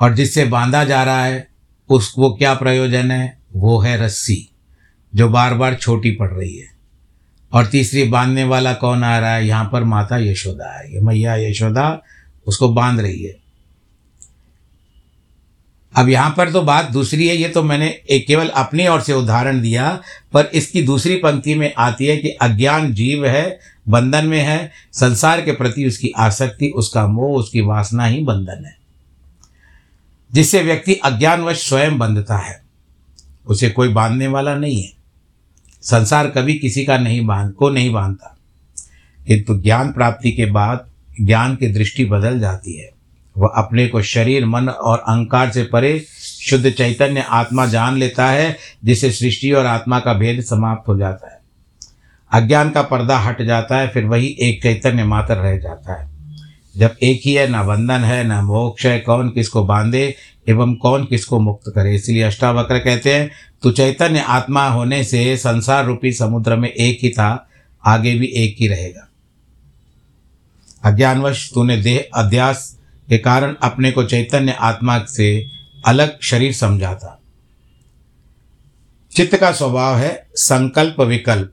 और 0.00 0.14
जिससे 0.14 0.44
बांधा 0.44 0.84
जा 0.84 1.04
रहा 1.04 1.24
है 1.24 1.48
उसको 1.88 2.34
क्या 2.34 2.54
प्रयोजन 2.54 3.10
है? 3.10 3.38
वो 3.56 3.78
है 3.78 3.96
रस्सी, 3.96 4.48
जो 5.14 5.28
बार 5.28 5.54
बार 5.54 5.74
छोटी 5.74 6.10
पड़ 6.10 6.30
रही 6.30 6.56
है। 6.56 6.68
और 7.52 7.66
तीसरी, 7.66 8.04
बांधने 8.04 8.44
वाला 8.44 8.72
कौन 8.72 9.04
आ 9.04 9.18
रहा 9.18 9.34
है? 9.34 9.46
यहाँ 9.46 9.70
पर 9.72 9.84
माता 9.84 10.16
यशोदा 10.16 10.78
है। 10.78 10.94
ये 10.94 11.00
मैया 11.00 11.34
यशोदा, 11.34 12.02
उसको 12.46 12.68
बाँध 12.68 13.00
रही 13.00 13.22
है। 13.22 13.41
अब 15.96 16.08
यहाँ 16.08 16.34
पर 16.36 16.52
तो 16.52 16.62
बात 16.62 16.90
दूसरी 16.90 17.28
है, 17.28 17.36
ये 17.36 17.48
तो 17.48 17.62
मैंने 17.62 17.88
एक 18.10 18.26
केवल 18.26 18.48
अपनी 18.48 18.88
ओर 18.88 19.00
से 19.00 19.12
उदाहरण 19.12 19.60
दिया, 19.60 20.00
पर 20.32 20.44
इसकी 20.54 20.82
दूसरी 20.82 21.14
पंक्ति 21.14 21.54
में 21.54 21.74
आती 21.78 22.06
है 22.06 22.16
कि 22.16 22.28
अज्ञान 22.28 22.94
जीव 22.94 23.26
है, 23.26 23.58
बंधन 23.88 24.26
में 24.26 24.40
है, 24.40 24.70
संसार 24.92 25.42
के 25.42 25.52
प्रति 25.52 25.86
उसकी 25.86 26.12
आसक्ति, 26.16 26.68
उसका 26.68 27.06
मोह, 27.06 27.38
उसकी 27.38 27.60
वासना 27.60 28.06
ही 28.06 28.20
बंधन 28.20 28.64
है। 28.64 28.76
जिससे 30.32 30.62
व्यक्ति 30.62 30.94
अज्ञानवश 30.94 31.68
स्वयं 31.68 31.98
बंधता 31.98 32.36
है, 32.36 32.62
उसे 33.46 33.70
कोई 33.70 33.88
बांधने 33.88 34.26
वाला 34.26 34.54
नहीं 34.54 34.82
है। 34.82 34.92
संसार 35.82 36.30
कभी 36.30 36.54
किसी 36.54 36.84
का 36.84 36.98
नहीं 36.98 37.26
बाँध, 37.26 37.52
को 37.52 37.70
नहीं 37.70 37.92
बांधता। 37.92 38.38
किंतु 39.26 39.60
ज्ञान 39.60 39.92
प्राप्ति 39.92 40.32
के 40.32 40.46
बाद 40.46 40.88
ज्ञान 41.20 41.56
की 41.56 41.66
दृष्टि 41.66 42.04
बदल 42.04 42.40
जाती 42.40 42.72
है। 42.72 42.90
वह 43.36 43.48
अपने 43.56 43.86
को 43.88 44.02
शरीर, 44.02 44.46
मन 44.46 44.68
और 44.68 44.98
अहंकार 44.98 45.50
से 45.50 45.62
परे 45.64 45.98
शुद्ध 46.48 46.70
चैतन्य 46.70 47.20
आत्मा 47.20 47.66
जान 47.66 47.96
लेता 47.96 48.26
है, 48.26 48.56
जिसे 48.84 49.10
सृष्टि 49.10 49.52
और 49.52 49.66
आत्मा 49.66 50.00
का 50.00 50.14
भेद 50.14 50.42
समाप्त 50.44 50.88
हो 50.88 50.98
जाता 50.98 51.32
है। 51.32 51.40
अज्ञान 52.32 52.70
का 52.70 52.82
पर्दा 52.82 53.18
हट 53.18 53.42
जाता 53.42 53.76
है, 53.76 53.88
फिर 53.88 54.04
वही 54.04 54.36
एक 54.40 54.62
चैतन्य 54.62 55.04
मात्र 55.04 55.34
रह 55.34 55.58
जाता 55.58 56.00
है। 56.00 56.10
जब 56.76 56.96
एक 57.02 57.20
ही 57.24 57.34
है, 57.34 57.48
न 57.50 57.66
बंधन 57.66 58.00
है, 58.00 58.24
न 58.24 58.32
मोक्ष 58.32 58.86
है, 58.86 58.98
कौन 59.00 59.28
किसको 59.28 59.64
बांधे 59.64 60.14
एवं 60.48 60.74
कौन 60.74 61.04
किसको 61.04 61.38
मुक्त 61.40 61.72
करे। 61.74 61.94
इसलिए 61.94 62.22
अष्टावक्र 62.22 62.78
कहते 62.78 63.14
हैं 63.14 63.30
तो 63.62 63.70
चैतन्य 63.70 64.20
आत्मा 64.20 64.68
होने 64.68 65.04
से 65.04 65.36
संसार 65.36 65.84
रूपी 65.86 66.12
समुद्र 66.12 66.56
में 66.56 66.68
एक 66.68 66.98
ही 67.02 67.08
था, 67.08 67.48
आगे 67.84 68.14
भी 68.14 68.26
एक 68.26 68.56
ही 68.60 68.68
रहेगा। 68.68 69.08
अज्ञानवश 70.84 71.50
तूने 71.54 71.76
देह, 71.76 72.04
अध्यास 72.14 72.78
के 73.08 73.18
कारण 73.18 73.54
अपने 73.62 73.92
को 73.92 74.04
चैतन्य 74.04 74.52
आत्मा 74.52 75.04
से 75.04 75.46
अलग 75.86 76.20
शरीर 76.22 76.52
समझा 76.52 76.94
था 76.94 77.18
चित्त 79.12 79.36
का 79.36 79.52
स्वभाव 79.52 79.96
है 79.96 80.28
संकल्प 80.34 81.00
विकल्प। 81.00 81.52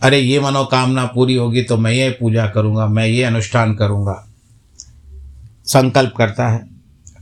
अरे, 0.00 0.18
ये 0.18 0.40
मनोकामना 0.40 1.06
पूरी 1.06 1.34
होगी 1.34 1.62
तो 1.62 1.76
मैं 1.76 1.92
ये 1.92 2.10
पूजा 2.10 2.46
करूँगा, 2.46 2.86
मैं 2.86 3.06
ये 3.06 3.24
अनुष्ठान 3.24 3.74
करूँगा। 3.74 4.28
संकल्प 5.66 6.14
करता 6.16 6.48
है, 6.48 6.68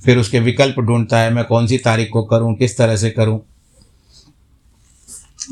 फिर 0.05 0.19
उसके 0.19 0.41
विकल्प 0.41 0.81
ढूंढता 0.81 1.19
है, 1.19 1.35
मैं 1.35 1.45
कौन 1.45 1.67
सी 1.67 1.79
तारीख 1.79 2.11
को 2.13 2.23
करूँ, 2.23 2.55
किस 2.55 2.77
तरह 2.79 2.97
से 2.97 3.11
करूँ। 3.11 3.41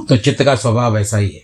तो 0.09 0.17
चित्त 0.17 0.43
का 0.43 0.55
स्वभाव 0.55 0.99
ऐसा 0.99 1.17
ही 1.17 1.29
है। 1.29 1.43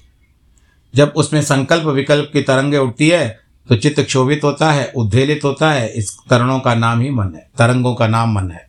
जब 0.95 1.13
उसमें 1.17 1.43
संकल्प 1.43 1.85
विकल्प 1.85 2.31
की 2.33 2.43
तरंगे 2.43 2.79
उठती 2.79 3.09
है 3.09 3.44
तो 3.69 3.77
चित्त 3.77 4.01
क्षोभित 4.01 4.41
होता 4.45 4.73
है, 4.73 4.93
उद्वेलित 4.97 5.41
होता 5.45 5.73
है, 5.73 5.89
इस 5.89 6.17
तरणों 6.31 6.61
का 6.61 6.75
नाम 6.75 7.01
ही 7.01 7.11
मन 7.11 7.35
है, 7.35 7.51
तरंगों 7.59 7.95
का 7.95 8.07
नाम 8.07 8.33
मन 8.33 8.51
है। 8.51 8.69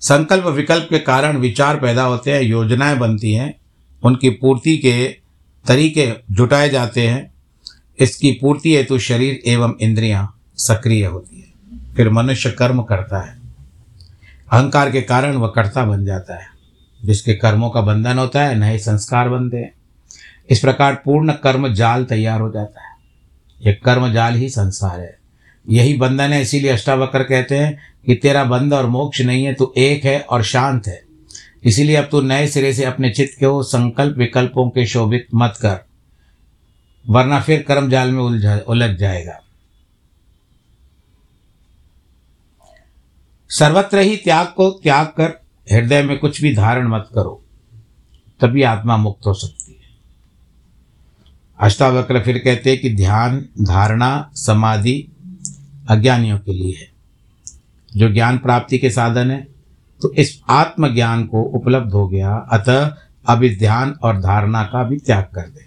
संकल्प 0.00 0.44
विकल्प 0.44 0.86
के 0.90 0.98
कारण 0.98 1.36
विचार 1.36 1.80
पैदा 1.80 2.02
होते 2.02 2.32
हैं, 2.32 2.42
योजनाएँ 2.42 2.98
बनती 2.98 3.32
हैं, 3.32 3.60
उनकी 4.02 4.30
पूर्ति 4.30 4.78
के 4.78 5.16
तरीके 5.66 6.12
जुटाए 6.30 6.68
जाते 6.68 7.08
हैं, 7.08 7.34
इसकी 7.98 8.32
पूर्ति 8.32 8.76
हेतु 8.76 8.98
शरीर 8.98 9.42
एवं 9.46 9.74
इंद्रियाँ 9.80 10.40
सक्रिय 10.56 11.06
होती 11.06 11.40
है। 11.40 11.48
फिर 11.94 12.10
मनुष्य 12.10 12.50
कर्म 12.50 12.82
करता 12.82 13.22
है। 13.22 13.38
अहंकार 14.52 14.90
के 14.90 15.02
कारण 15.02 15.36
वह 15.36 15.48
कर्ता 15.48 15.84
बन 15.84 16.04
जाता 16.04 16.34
है, 16.34 16.46
जिसके 17.04 17.34
कर्मों 17.34 17.70
का 17.70 17.80
बंधन 17.80 18.18
होता 18.18 18.42
है 18.42 18.58
नए 18.58 18.78
संस्कार 18.78 19.28
बनते 19.28 19.56
हैं। 19.56 19.77
इस 20.50 20.60
प्रकार 20.60 20.94
पूर्ण 20.94 21.32
कर्म 21.32 21.72
जाल 21.74 22.04
तैयार 22.04 22.40
हो 22.40 22.50
जाता 22.50 22.88
है। 22.88 22.96
यह 23.60 23.78
कर्म 23.84 24.12
जाल 24.12 24.34
ही 24.34 24.48
संसार 24.48 25.00
है। 25.00 25.18
यही 25.68 25.96
बंधन 25.96 26.32
है, 26.32 26.42
इसीलिए 26.42 26.70
अष्टावक्र 26.70 27.22
कहते 27.22 27.58
हैं 27.58 27.78
कि 28.06 28.14
तेरा 28.14 28.44
बंध 28.44 28.72
और 28.72 28.86
मोक्ष 28.86 29.20
नहीं 29.20 29.44
है, 29.44 29.54
तू 29.54 29.72
एक 29.76 30.04
है 30.04 30.20
और 30.20 30.42
शांत 30.42 30.86
है। 30.86 31.02
इसीलिए 31.64 31.96
अब 31.96 32.08
तू 32.10 32.20
नए 32.20 32.46
सिरे 32.46 32.72
से 32.72 32.84
अपने 32.84 33.10
चित्त 33.10 33.34
को 33.34 33.62
संकल्प 33.62 34.16
विकल्पों 34.16 34.68
के 34.70 34.86
शोभित 34.86 35.26
मत 35.34 35.54
कर, 35.62 35.78
वरना 37.08 37.40
फिर 37.40 37.62
कर्म 37.62 37.90
जाल 37.90 38.10
में 38.10 38.22
उलझ 38.22 38.60
उलझ 38.60 38.90
जाएगा। 38.90 39.40
सर्वत्र 43.50 43.98
ही 43.98 44.16
त्याग 44.16 44.46
को 44.46 44.70
त्याग 44.70 45.06
कर, 45.06 45.40
हृदय 45.72 46.02
में 46.02 46.18
कुछ 46.18 46.42
भी 46.42 46.54
धारण 46.54 46.88
मत 46.88 47.08
करो, 47.14 47.44
तभी 48.40 48.62
आत्मा 48.62 48.96
मुक्त 48.96 49.26
हो 49.26 49.34
सकती 49.34 49.57
अष्टावक्र 51.60 52.20
फिर 52.20 52.38
कहते 52.38 52.70
हैं 52.70 52.80
कि 52.80 52.94
ध्यान, 52.94 53.44
धारणा, 53.62 54.30
समाधि 54.34 55.08
अज्ञानियों 55.88 56.38
के 56.38 56.52
लिए 56.52 56.74
है। 56.80 56.88
जो 57.96 58.12
ज्ञान 58.12 58.38
प्राप्ति 58.38 58.78
के 58.78 58.90
साधन 58.90 59.30
है 59.30 59.48
तो 60.02 60.12
इस 60.12 60.40
आत्मज्ञान 60.48 61.24
को 61.24 61.42
उपलब्ध 61.42 61.92
हो 61.92 62.08
गया। 62.08 62.34
अतः 62.34 62.94
अब 63.28 63.42
इस 63.44 63.58
ध्यान 63.58 63.90
और 64.02 64.20
धारणा 64.20 64.62
का 64.62 64.84
भी 64.84 64.96
त्याग 64.96 65.24
कर 65.34 65.40
दे। 65.40 65.64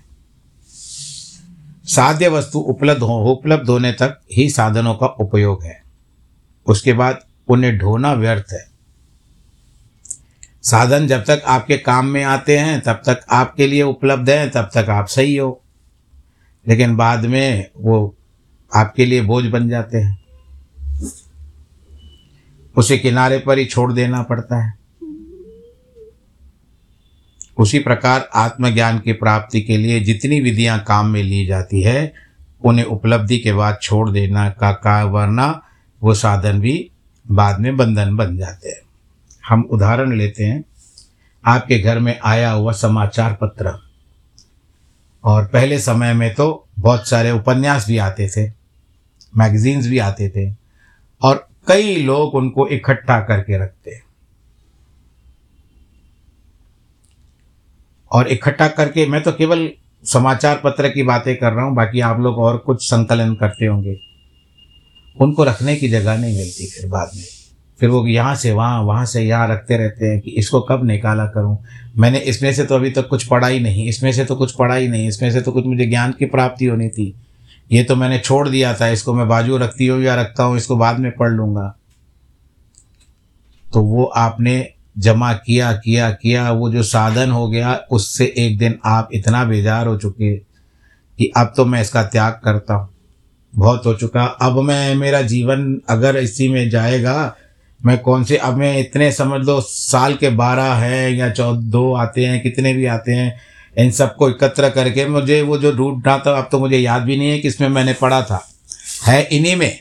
साध्य 1.86 2.28
वस्तु 2.28 2.60
उपलब्ध 2.60 3.02
हो, 3.02 3.32
उपलब्ध 3.32 3.70
होने 3.70 3.92
तक 3.92 4.22
ही 4.32 4.50
साधनों 4.50 4.94
का 4.94 5.06
उपयोग 5.06 5.64
है। 5.64 5.82
उसके 6.68 6.94
बाद 6.94 7.20
उन्हें 7.48 7.78
ढोना 7.78 8.14
व्यर्थ 8.14 8.46
है। 8.52 8.66
साधन 10.64 11.08
जब 11.08 11.24
तक 11.24 11.42
आपके 11.46 11.78
काम 11.78 12.06
में 12.06 12.24
आते 12.24 12.58
हैं, 12.58 12.82
तब 12.82 12.94
तक 12.94 13.22
आपके 13.30 13.68
लिए 13.68 13.84
उपलब्ध 13.84 14.30
हैं, 14.30 14.52
तब 14.52 14.70
तक 14.74 14.90
आप 14.90 15.08
सही 15.08 15.36
हो। 15.36 15.61
लेकिन 16.68 16.96
बाद 16.96 17.26
में 17.26 17.70
वो 17.78 18.16
आपके 18.76 19.06
लिए 19.06 19.22
बोझ 19.22 19.46
बन 19.46 19.70
जाते 19.70 19.98
हैं। 19.98 20.22
उसे 22.78 22.98
किनारे 22.98 23.40
पर 23.40 23.58
ही 23.58 23.66
छोड़ 23.66 23.94
देना 23.94 24.22
पड़ता 24.22 24.66
है। 24.66 24.82
उसी 27.58 27.80
प्रकार 27.80 28.30
आत्मज्ञान 28.36 29.00
की 29.00 29.14
प्राप्ति 29.14 29.62
के 29.62 29.78
लिए 29.78 30.00
जितनी 30.00 30.40
विधियाँ 30.40 30.80
काम 30.80 31.08
में 31.08 31.24
ली 31.24 31.46
जाती 31.46 31.82
है, 31.82 32.14
उन्हें 32.66 32.86
उपलब्धि 32.86 33.38
के 33.38 33.54
बाद 33.54 33.80
छोड़ 33.82 34.10
देना 34.10 34.50
का 34.50 34.72
का 34.72 35.04
वरना 35.04 35.64
वो 36.04 36.14
साधन 36.14 36.60
भी 36.60 36.92
बाद 37.32 37.60
में 37.60 37.78
बंधन 37.78 38.16
बन 38.16 38.38
जाते 38.38 38.70
हैं। 38.70 38.82
हम 39.50 39.62
उदाहरण 39.72 40.18
लेते 40.18 40.44
हैं। 40.44 40.64
आपके 41.46 41.80
घर 41.80 42.00
में 42.00 42.20
आया 42.24 42.52
हुआ 42.52 42.72
समाचार 42.72 43.38
पत्र। 43.42 43.81
और 45.24 45.46
पहले 45.46 45.80
समय 45.80 46.14
में 46.14 46.34
तो 46.36 46.68
बहुत 46.80 47.08
सारे 47.08 47.32
उपन्यास 47.32 47.88
भी 47.88 47.98
आते 48.00 48.28
थे 48.30 48.50
मैगजीन्स 49.34 49.88
भी 49.88 49.98
आते 50.00 50.30
थे, 50.30 50.50
और 51.22 51.48
कई 51.68 51.96
लोग 51.96 52.36
उनको 52.36 52.68
इकट्ठा 52.68 53.20
करके 53.22 53.58
रखते। 53.58 54.00
और 58.12 58.28
इकट्ठा 58.28 58.68
करके 58.70 59.06
मैं 59.06 59.22
तो 59.24 59.32
केवल 59.32 59.70
समाचार 60.04 60.62
पत्र 60.64 60.90
की 60.90 61.04
बातें 61.04 61.36
कर 61.36 61.54
रहा 61.54 61.66
हूँ, 61.66 61.76
बाकी 61.76 62.00
आप 62.02 62.20
लोग 62.20 62.38
और 62.38 62.58
कुछ 62.58 62.84
संकलन 62.84 63.36
करते 63.36 63.66
होंगे। 63.66 63.98
उनको 65.18 65.44
रखने 65.44 65.76
की 65.76 65.90
जगह 65.90 66.18
नहीं 66.18 66.38
मिलती 66.38 66.68
फिर 66.68 66.90
बाद 66.90 67.12
में। 67.16 67.24
फिर 67.82 67.90
वो 67.90 68.08
यहाँ 68.08 68.36
से 68.36 68.52
वहाँ 68.52 68.82
वहाँ 68.84 69.06
से 69.06 69.22
यहाँ 69.22 69.48
रखते 69.48 69.78
रहते 69.78 70.06
हैं 70.06 70.20
कि 70.22 70.32
इसको 70.32 70.62
कब 70.62 70.84
निकाला 70.86 71.26
करूँ? 71.26 71.58
मैंने 71.98 72.20
इसमें 72.20 72.54
से 72.54 72.64
तो 72.64 72.76
अभी 72.76 72.92
तक 72.92 73.02
तो 73.02 73.08
कुछ 73.08 73.24
पढ़ा 73.24 73.48
ही 73.48 73.60
नहीं, 73.60 73.88
इसमें 73.88 74.12
से 74.12 74.26
तो 74.26 74.36
कुछ 74.36 74.52
पढ़ा 74.52 74.76
ही 74.76 74.88
नहीं, 74.88 75.08
इसमें 75.08 75.32
से 75.32 75.42
तो 75.42 75.52
कुछ 75.52 75.66
मुझे 75.66 75.86
ज्ञान 75.86 76.12
की 76.12 76.26
प्राप्ति 76.26 76.66
होनी 76.66 76.90
थी। 76.90 77.14
ये 77.72 77.84
तो 77.84 77.96
मैंने 77.96 78.20
छोड़ 78.20 78.50
दिया 78.50 78.74
था, 78.74 78.88
इसको 78.88 79.14
मैं 79.14 79.28
बाजू 79.28 79.58
रखती 79.58 79.88
हूँ 79.88 80.02
या 80.02 80.16
रखता 80.16 80.44
हूँ, 80.44 80.58
इसको 80.58 80.76
बाद 80.76 81.00
में 81.00 81.12
पढ़ 81.12 81.30
लूँगा। 81.30 81.76
तो 83.74 83.82
वो 83.82 84.04
आपने 84.04 84.74
जमा 84.98 85.34
किया 85.34 85.72
किया 85.74 86.12
किया, 86.12 86.52
वो 86.52 86.70
जो 86.72 86.84
साधन 86.84 87.32
हो 87.32 87.48
गया, 87.48 87.76
उससे 87.92 88.34
एक 88.38 88.58
दिन 88.58 88.80
आप 88.86 89.10
इतना 89.14 89.44
बेजार 89.44 89.88
हो 89.88 89.98
चुके 89.98 90.36
कि 90.38 91.32
अब 91.38 91.54
तो 91.58 91.66
मैं 91.66 91.82
इसका 91.82 92.04
त्याग 92.04 92.42
करता 92.44 92.74
हूँ। 92.74 92.90
बहुत 93.54 93.86
हो 93.86 93.94
चुका। 93.94 94.24
अब 94.24 94.60
मैं, 94.60 94.96
मेरा 94.96 95.22
जीवन 95.22 95.82
अगर 95.90 96.18
इसी 96.18 96.50
में 96.50 96.70
जाएगा 96.70 97.36
मैं 97.86 98.00
कौन 98.00 98.24
से, 98.24 98.38
अब 98.38 98.54
मैं 98.54 98.80
इतने 98.80 99.12
समझ 99.12 99.46
लो, 99.46 99.62
साल 99.62 100.16
के 100.16 100.30
बारह 100.30 100.74
हैं 100.74 101.12
या 101.12 101.30
चौ 101.30 101.54
दो 101.54 101.94
आते 101.94 102.26
हैं, 102.26 102.44
कितने 102.44 102.74
भी 102.74 102.86
आते 102.86 103.12
हैं, 103.12 103.40
इन 103.78 103.92
सबको 103.92 104.30
एकत्र 104.30 104.70
करके 104.70 105.06
मुझे 105.06 105.42
वो 105.42 105.58
जो 105.58 105.72
ढूंढना 105.72 106.18
था, 106.18 106.38
अब 106.38 106.50
तो 106.52 106.60
मुझे 106.60 106.78
याद 106.78 107.02
भी 107.02 107.18
नहीं 107.18 107.30
है 107.30 107.40
कि 107.40 107.48
इसमें 107.48 107.70
मैंने 107.70 107.94
पढ़ा 107.94 108.22
था। 108.22 108.50
है 109.08 109.24
इन्हीं 109.32 109.56
में। 109.56 109.80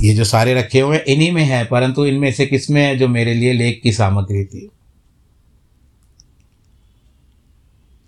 ये 0.00 0.14
जो 0.14 0.24
सारे 0.24 0.54
रखे 0.54 0.80
हुए 0.80 0.96
हैं, 0.96 1.04
इन्हीं 1.04 1.32
में 1.32 1.44
है, 1.44 1.64
परंतु 1.64 2.06
इनमें 2.06 2.32
से 2.32 2.46
किसमें 2.46 2.82
है 2.82 2.98
जो 2.98 3.08
मेरे 3.08 3.34
लिए 3.34 3.52
लेख 3.52 3.80
की 3.82 3.92
सामग्री 3.92 4.44
थी? 4.44 4.70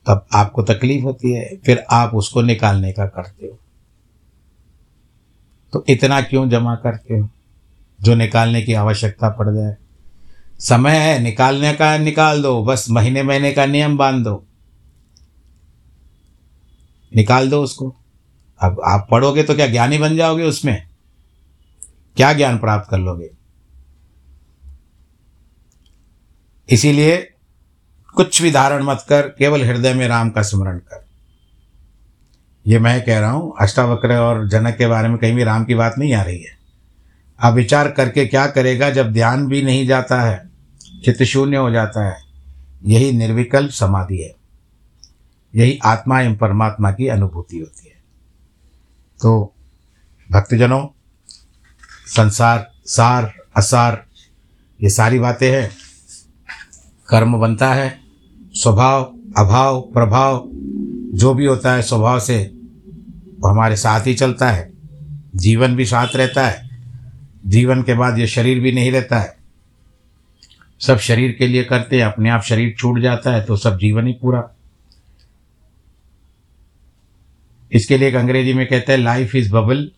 तब 0.07 0.27
आपको 0.33 0.63
तकलीफ़ 0.63 1.05
होती 1.05 1.33
है, 1.33 1.57
फिर 1.67 1.85
आप 1.91 2.15
उसको 2.15 2.43
निकालने 2.43 2.93
का 2.93 3.07
करते 3.07 3.47
हो। 3.47 3.59
तो 5.73 5.85
इतना 5.89 6.21
क्यों 6.21 6.51
जमा 6.51 6.75
करते 6.75 7.15
हो? 7.15 7.29
जो 8.03 8.15
निकालने 8.15 8.63
की 8.63 8.75
आवश्यकता 8.75 9.29
पड़ 9.29 9.55
जाए। 9.55 9.77
समय 10.59 10.97
है, 10.97 11.19
निकालने 11.19 11.73
का 11.73 11.99
निकाल 11.99 12.43
दो, 12.43 12.65
बस 12.65 12.87
महीने 12.91 13.23
महीने 13.23 13.53
का 13.53 13.67
नियम 13.67 13.97
बाँध 13.97 14.25
दो। 14.25 14.47
निकाल 17.17 17.51
दो 17.51 17.63
उसको। 17.63 17.97
अब 18.61 18.83
आप 18.85 19.09
पढ़ोगे 19.11 19.43
तो 19.43 19.55
क्या 19.55 19.67
ज्ञानी 19.67 19.99
बन 19.99 20.17
जाओगे 20.17 20.45
उसमें? 20.45 20.89
क्या 22.17 22.33
ज्ञान 22.33 22.59
प्राप्त 22.59 22.91
कर 22.91 22.99
लोगे? 22.99 23.31
इसीलिए 26.71 27.33
कुछ 28.15 28.43
भी 28.43 28.51
धारण 28.51 28.83
मत 28.83 29.05
कर, 29.09 29.23
केवल 29.23 29.65
हृदय 29.65 29.95
में 29.95 30.09
राम 30.09 30.31
का 30.31 30.43
स्मरण 30.43 30.79
कर। 30.79 31.07
ये 32.67 32.79
मैं 32.79 33.05
कह 33.05 33.19
रहा 33.19 33.31
हूँ, 33.31 33.55
अष्टावक्र 33.61 34.17
और 34.17 34.49
जनक 34.49 34.77
के 34.77 34.87
बारे 34.87 35.09
में 35.09 35.19
कहीं 35.19 35.35
भी 35.35 35.45
राम 35.45 35.65
की 35.65 35.75
बात 35.75 35.95
नहीं 35.99 36.15
आ 36.15 36.23
रही 36.23 36.43
है। 36.43 36.62
आप 37.43 37.55
विचार 37.55 37.91
करके 37.91 38.27
क्या 38.27 38.47
करेगा 38.47 38.91
जब 38.91 39.13
ध्यान 39.13 39.47
भी 39.47 39.63
नहीं 39.63 39.87
जाता 39.87 40.23
है, 40.23 40.51
चित्त 41.05 41.23
शून्य 41.23 41.57
हो 41.57 41.71
जाता 41.71 42.09
है? 42.09 42.23
यही 42.87 43.13
निर्विकल्प 43.13 43.71
समाधि 43.71 44.17
है। 44.17 44.35
यही 45.57 45.79
आत्मा 45.85 46.21
एवं 46.21 46.37
परमात्मा 46.37 46.93
की 46.93 47.09
अनुभूति 47.09 47.59
होती 47.59 47.87
है। 47.87 47.95
तो 49.23 49.55
भक्तजनों, 50.33 50.87
संसार, 52.07 52.71
सार, 52.87 53.35
असार, 53.57 54.05
ये 54.83 54.91
सारी 54.91 55.19
बातें 55.19 55.63
हैं। 55.63 55.71
कर्म 57.09 57.39
बनता 57.39 57.75
है, 57.75 58.01
स्वभाव, 58.53 59.19
अभाव, 59.39 59.81
प्रभाव, 59.81 60.49
जो 61.15 61.35
भी 61.35 61.45
होता 61.45 61.73
है 61.73 61.83
स्वभाव 61.83 62.21
से 62.21 62.53
वो 63.41 63.49
हमारे 63.49 63.77
साथ 63.77 64.07
ही 64.07 64.15
चलता 64.15 64.51
है। 64.51 64.73
जीवन 65.37 65.77
भी 65.77 65.87
साथ 65.87 66.17
रहता 66.17 66.49
है। 66.49 66.72
जीवन 67.43 67.83
के 67.83 67.95
बाद 67.95 68.19
ये 68.19 68.27
शरीर 68.29 68.61
भी 68.61 68.73
नहीं 68.73 68.91
रहता 68.93 69.19
है। 69.19 69.37
सब 70.81 70.99
शरीर 71.01 71.33
के 71.33 71.47
लिए 71.47 71.65
करते 71.65 71.99
हैं, 71.99 72.05
अपने 72.05 72.31
आप 72.31 72.43
शरीर 72.43 72.75
छूट 72.79 73.01
जाता 73.01 73.33
है 73.33 73.45
तो 73.45 73.57
सब 73.57 73.79
जीवन 73.79 74.07
ही 74.07 74.13
पूरा। 74.13 74.49
इसके 77.73 77.99
लिए 77.99 78.09
एक 78.09 78.15
अंग्रेज़ी 78.15 78.53
में 78.55 78.67
कहते 78.67 78.93
हैं 78.93 78.99
life 78.99 79.35
is 79.35 79.53
bubble 79.53 79.91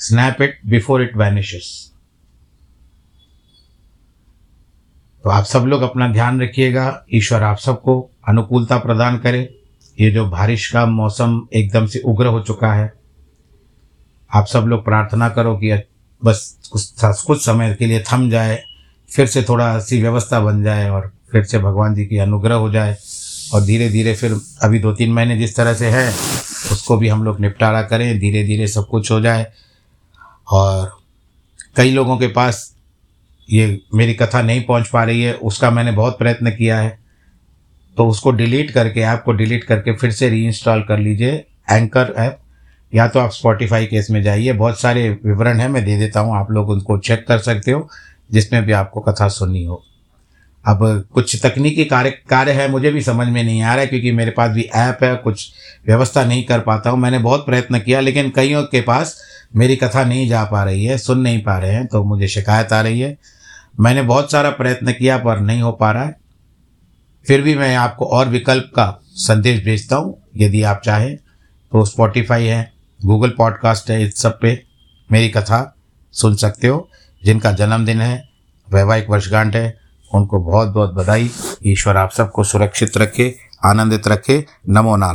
snap 0.00 0.42
it 0.42 0.58
before 0.66 1.02
it 1.02 1.16
vanishes 1.16 1.70
तो 5.24 5.30
आप 5.30 5.44
सब 5.44 5.64
लोग 5.64 5.82
अपना 5.82 6.08
ध्यान 6.08 6.40
रखिएगा, 6.42 7.04
ईश्वर 7.14 7.42
आप 7.42 7.58
सबको 7.58 8.00
अनुकूलता 8.28 8.78
प्रदान 8.78 9.18
करे। 9.18 9.42
ये 9.98 10.10
जो 10.10 10.24
बारिश 10.26 10.70
का 10.70 10.84
मौसम 10.86 11.40
एकदम 11.54 11.86
से 11.86 11.98
उग्र 12.00 12.26
हो 12.26 12.40
चुका 12.40 12.72
है, 12.72 12.92
आप 14.30 14.46
सब 14.46 14.64
लोग 14.64 14.84
प्रार्थना 14.84 15.28
करो 15.28 15.56
कि 15.56 15.70
बस 16.24 16.70
कुछ 16.72 17.24
कुछ 17.26 17.44
समय 17.44 17.74
के 17.74 17.86
लिए 17.86 18.02
थम 18.12 18.28
जाए, 18.30 18.62
फिर 19.10 19.26
से 19.26 19.42
थोड़ा 19.42 19.78
सी 19.78 20.00
व्यवस्था 20.02 20.40
बन 20.40 20.62
जाए 20.62 20.88
और 20.90 21.10
फिर 21.32 21.44
से 21.44 21.58
भगवान 21.58 21.94
जी 21.94 22.04
की 22.06 22.18
अनुग्रह 22.18 22.54
हो 22.54 22.70
जाए 22.70 22.96
और 23.54 23.62
धीरे 23.62 23.88
धीरे 23.88 24.14
फिर 24.14 24.36
अभी 24.62 24.78
दो 24.78 24.92
तीन 24.92 25.12
महीने 25.12 25.36
जिस 25.38 25.56
तरह 25.56 25.74
से 25.74 25.86
है, 25.86 26.08
उसको 26.72 26.96
भी 26.96 27.08
हम 27.08 27.24
लोग 27.24 27.40
निपटारा 27.40 27.82
करें 27.82 28.18
धीरे 28.18 28.44
धीरे 28.44 28.66
सब 28.68 28.88
कुछ 28.88 29.10
हो 29.10 29.20
जाए। 29.20 29.46
और 30.48 30.90
कई 31.76 31.90
लोगों 31.90 32.16
के 32.18 32.26
पास 32.26 32.74
ये 33.48 33.80
मेरी 33.94 34.14
कथा 34.14 34.42
नहीं 34.42 34.62
पहुँच 34.64 34.88
पा 34.88 35.04
रही 35.04 35.22
है, 35.22 35.32
उसका 35.34 35.70
मैंने 35.70 35.92
बहुत 35.92 36.18
प्रयत्न 36.18 36.50
किया 36.50 36.78
है। 36.80 36.98
तो 37.96 38.08
उसको 38.08 38.30
डिलीट 38.30 38.70
करके, 38.70 39.00
ऐप 39.00 39.22
को 39.24 39.32
डिलीट 39.32 39.64
करके 39.64 39.96
फिर 39.96 40.12
से 40.12 40.28
रीइंस्टॉल 40.28 40.82
कर 40.82 40.98
लीजिए 40.98 41.32
एंकर 41.70 42.14
ऐप। 42.18 42.38
या 42.92 43.06
तो 43.08 43.20
आप 43.20 43.30
स्पॉटिफाई 43.30 43.86
के 43.86 43.96
इसमें 43.96 44.22
जाइए, 44.22 44.52
बहुत 44.52 44.80
सारे 44.80 45.08
विवरण 45.24 45.60
हैं, 45.60 45.68
मैं 45.68 45.84
दे 45.84 45.96
देता 45.98 46.20
हूँ, 46.20 46.36
आप 46.36 46.50
लोग 46.50 46.68
उनको 46.68 46.98
चेक 46.98 47.26
कर 47.28 47.38
सकते 47.38 47.70
हो, 47.70 47.88
जिसमें 48.32 48.64
भी 48.64 48.72
आपको 48.72 49.00
कथा 49.00 49.28
सुननी 49.28 49.64
हो। 49.64 49.82
अब 50.64 51.04
कुछ 51.12 51.44
तकनीकी 51.46 51.84
कार्य 51.84 52.10
कार्य 52.10 52.52
है, 52.52 52.70
मुझे 52.70 52.90
भी 52.92 53.00
समझ 53.02 53.26
में 53.28 53.42
नहीं 53.44 53.62
आ 53.62 53.74
रहा 53.74 53.80
है, 53.80 53.86
क्योंकि 53.86 54.12
मेरे 54.12 54.30
पास 54.30 54.50
भी 54.50 54.62
ऐप 54.62 54.98
है, 55.02 55.14
कुछ 55.16 55.52
व्यवस्था 55.86 56.24
नहीं 56.24 56.44
कर 56.44 56.60
पाता 56.60 56.90
हूँ। 56.90 56.98
मैंने 56.98 57.18
बहुत 57.18 57.46
प्रयत्न 57.46 57.78
किया, 57.78 58.00
लेकिन 58.00 58.30
कईयों 58.30 58.62
के 58.62 58.80
पास 58.80 59.16
मेरी 59.56 59.76
कथा 59.76 60.04
नहीं 60.04 60.28
जा 60.28 60.44
पा 60.44 60.62
रही 60.64 60.84
है, 60.84 60.98
सुन 60.98 61.20
नहीं 61.20 61.42
पा 61.42 61.58
रहे 61.58 61.72
हैं 61.72 61.86
तो 61.86 62.02
मुझे 62.04 62.28
शिकायत 62.28 62.72
आ 62.72 62.80
रही 62.80 63.00
है। 63.00 63.16
मैंने 63.80 64.02
बहुत 64.02 64.32
सारा 64.32 64.50
प्रयत्न 64.50 64.92
किया, 64.92 65.18
पर 65.18 65.40
नहीं 65.40 65.62
हो 65.62 65.72
पा 65.72 65.90
रहा 65.92 66.04
है। 66.04 66.16
फिर 67.26 67.42
भी 67.42 67.54
मैं 67.54 67.74
आपको 67.76 68.04
और 68.06 68.28
विकल्प 68.28 68.70
का 68.76 68.86
संदेश 69.16 69.64
भेजता 69.64 69.96
हूँ, 69.96 70.16
यदि 70.36 70.62
आप 70.62 70.80
चाहें 70.84 71.16
तो 71.72 71.84
स्पॉटिफाई 71.84 72.44
है 72.44 72.71
गूगल 73.04 73.30
पॉडकास्ट 73.30 73.90
है 73.90 74.02
इस 74.02 74.22
सब 74.22 74.40
पे 74.40 74.64
मेरी 75.12 75.28
कथा 75.28 75.76
सुन 76.12 76.36
सकते 76.36 76.68
हो, 76.68 76.88
जिनका 77.24 77.52
जन्मदिन 77.52 78.00
है, 78.00 78.28
वैवाहिक 78.72 79.10
वर्षगांठ 79.10 79.56
है, 79.56 79.78
उनको 80.14 80.38
बहुत 80.38 80.68
बहुत 80.68 80.94
बधाई। 80.94 81.30
ईश्वर 81.66 81.96
आप 81.96 82.10
सबको 82.10 82.44
सुरक्षित 82.44 82.96
रखे, 82.96 83.38
आनंदित 83.64 84.08
रखे। 84.08 84.46
नमो 84.68 84.96
नारायण। 84.96 85.10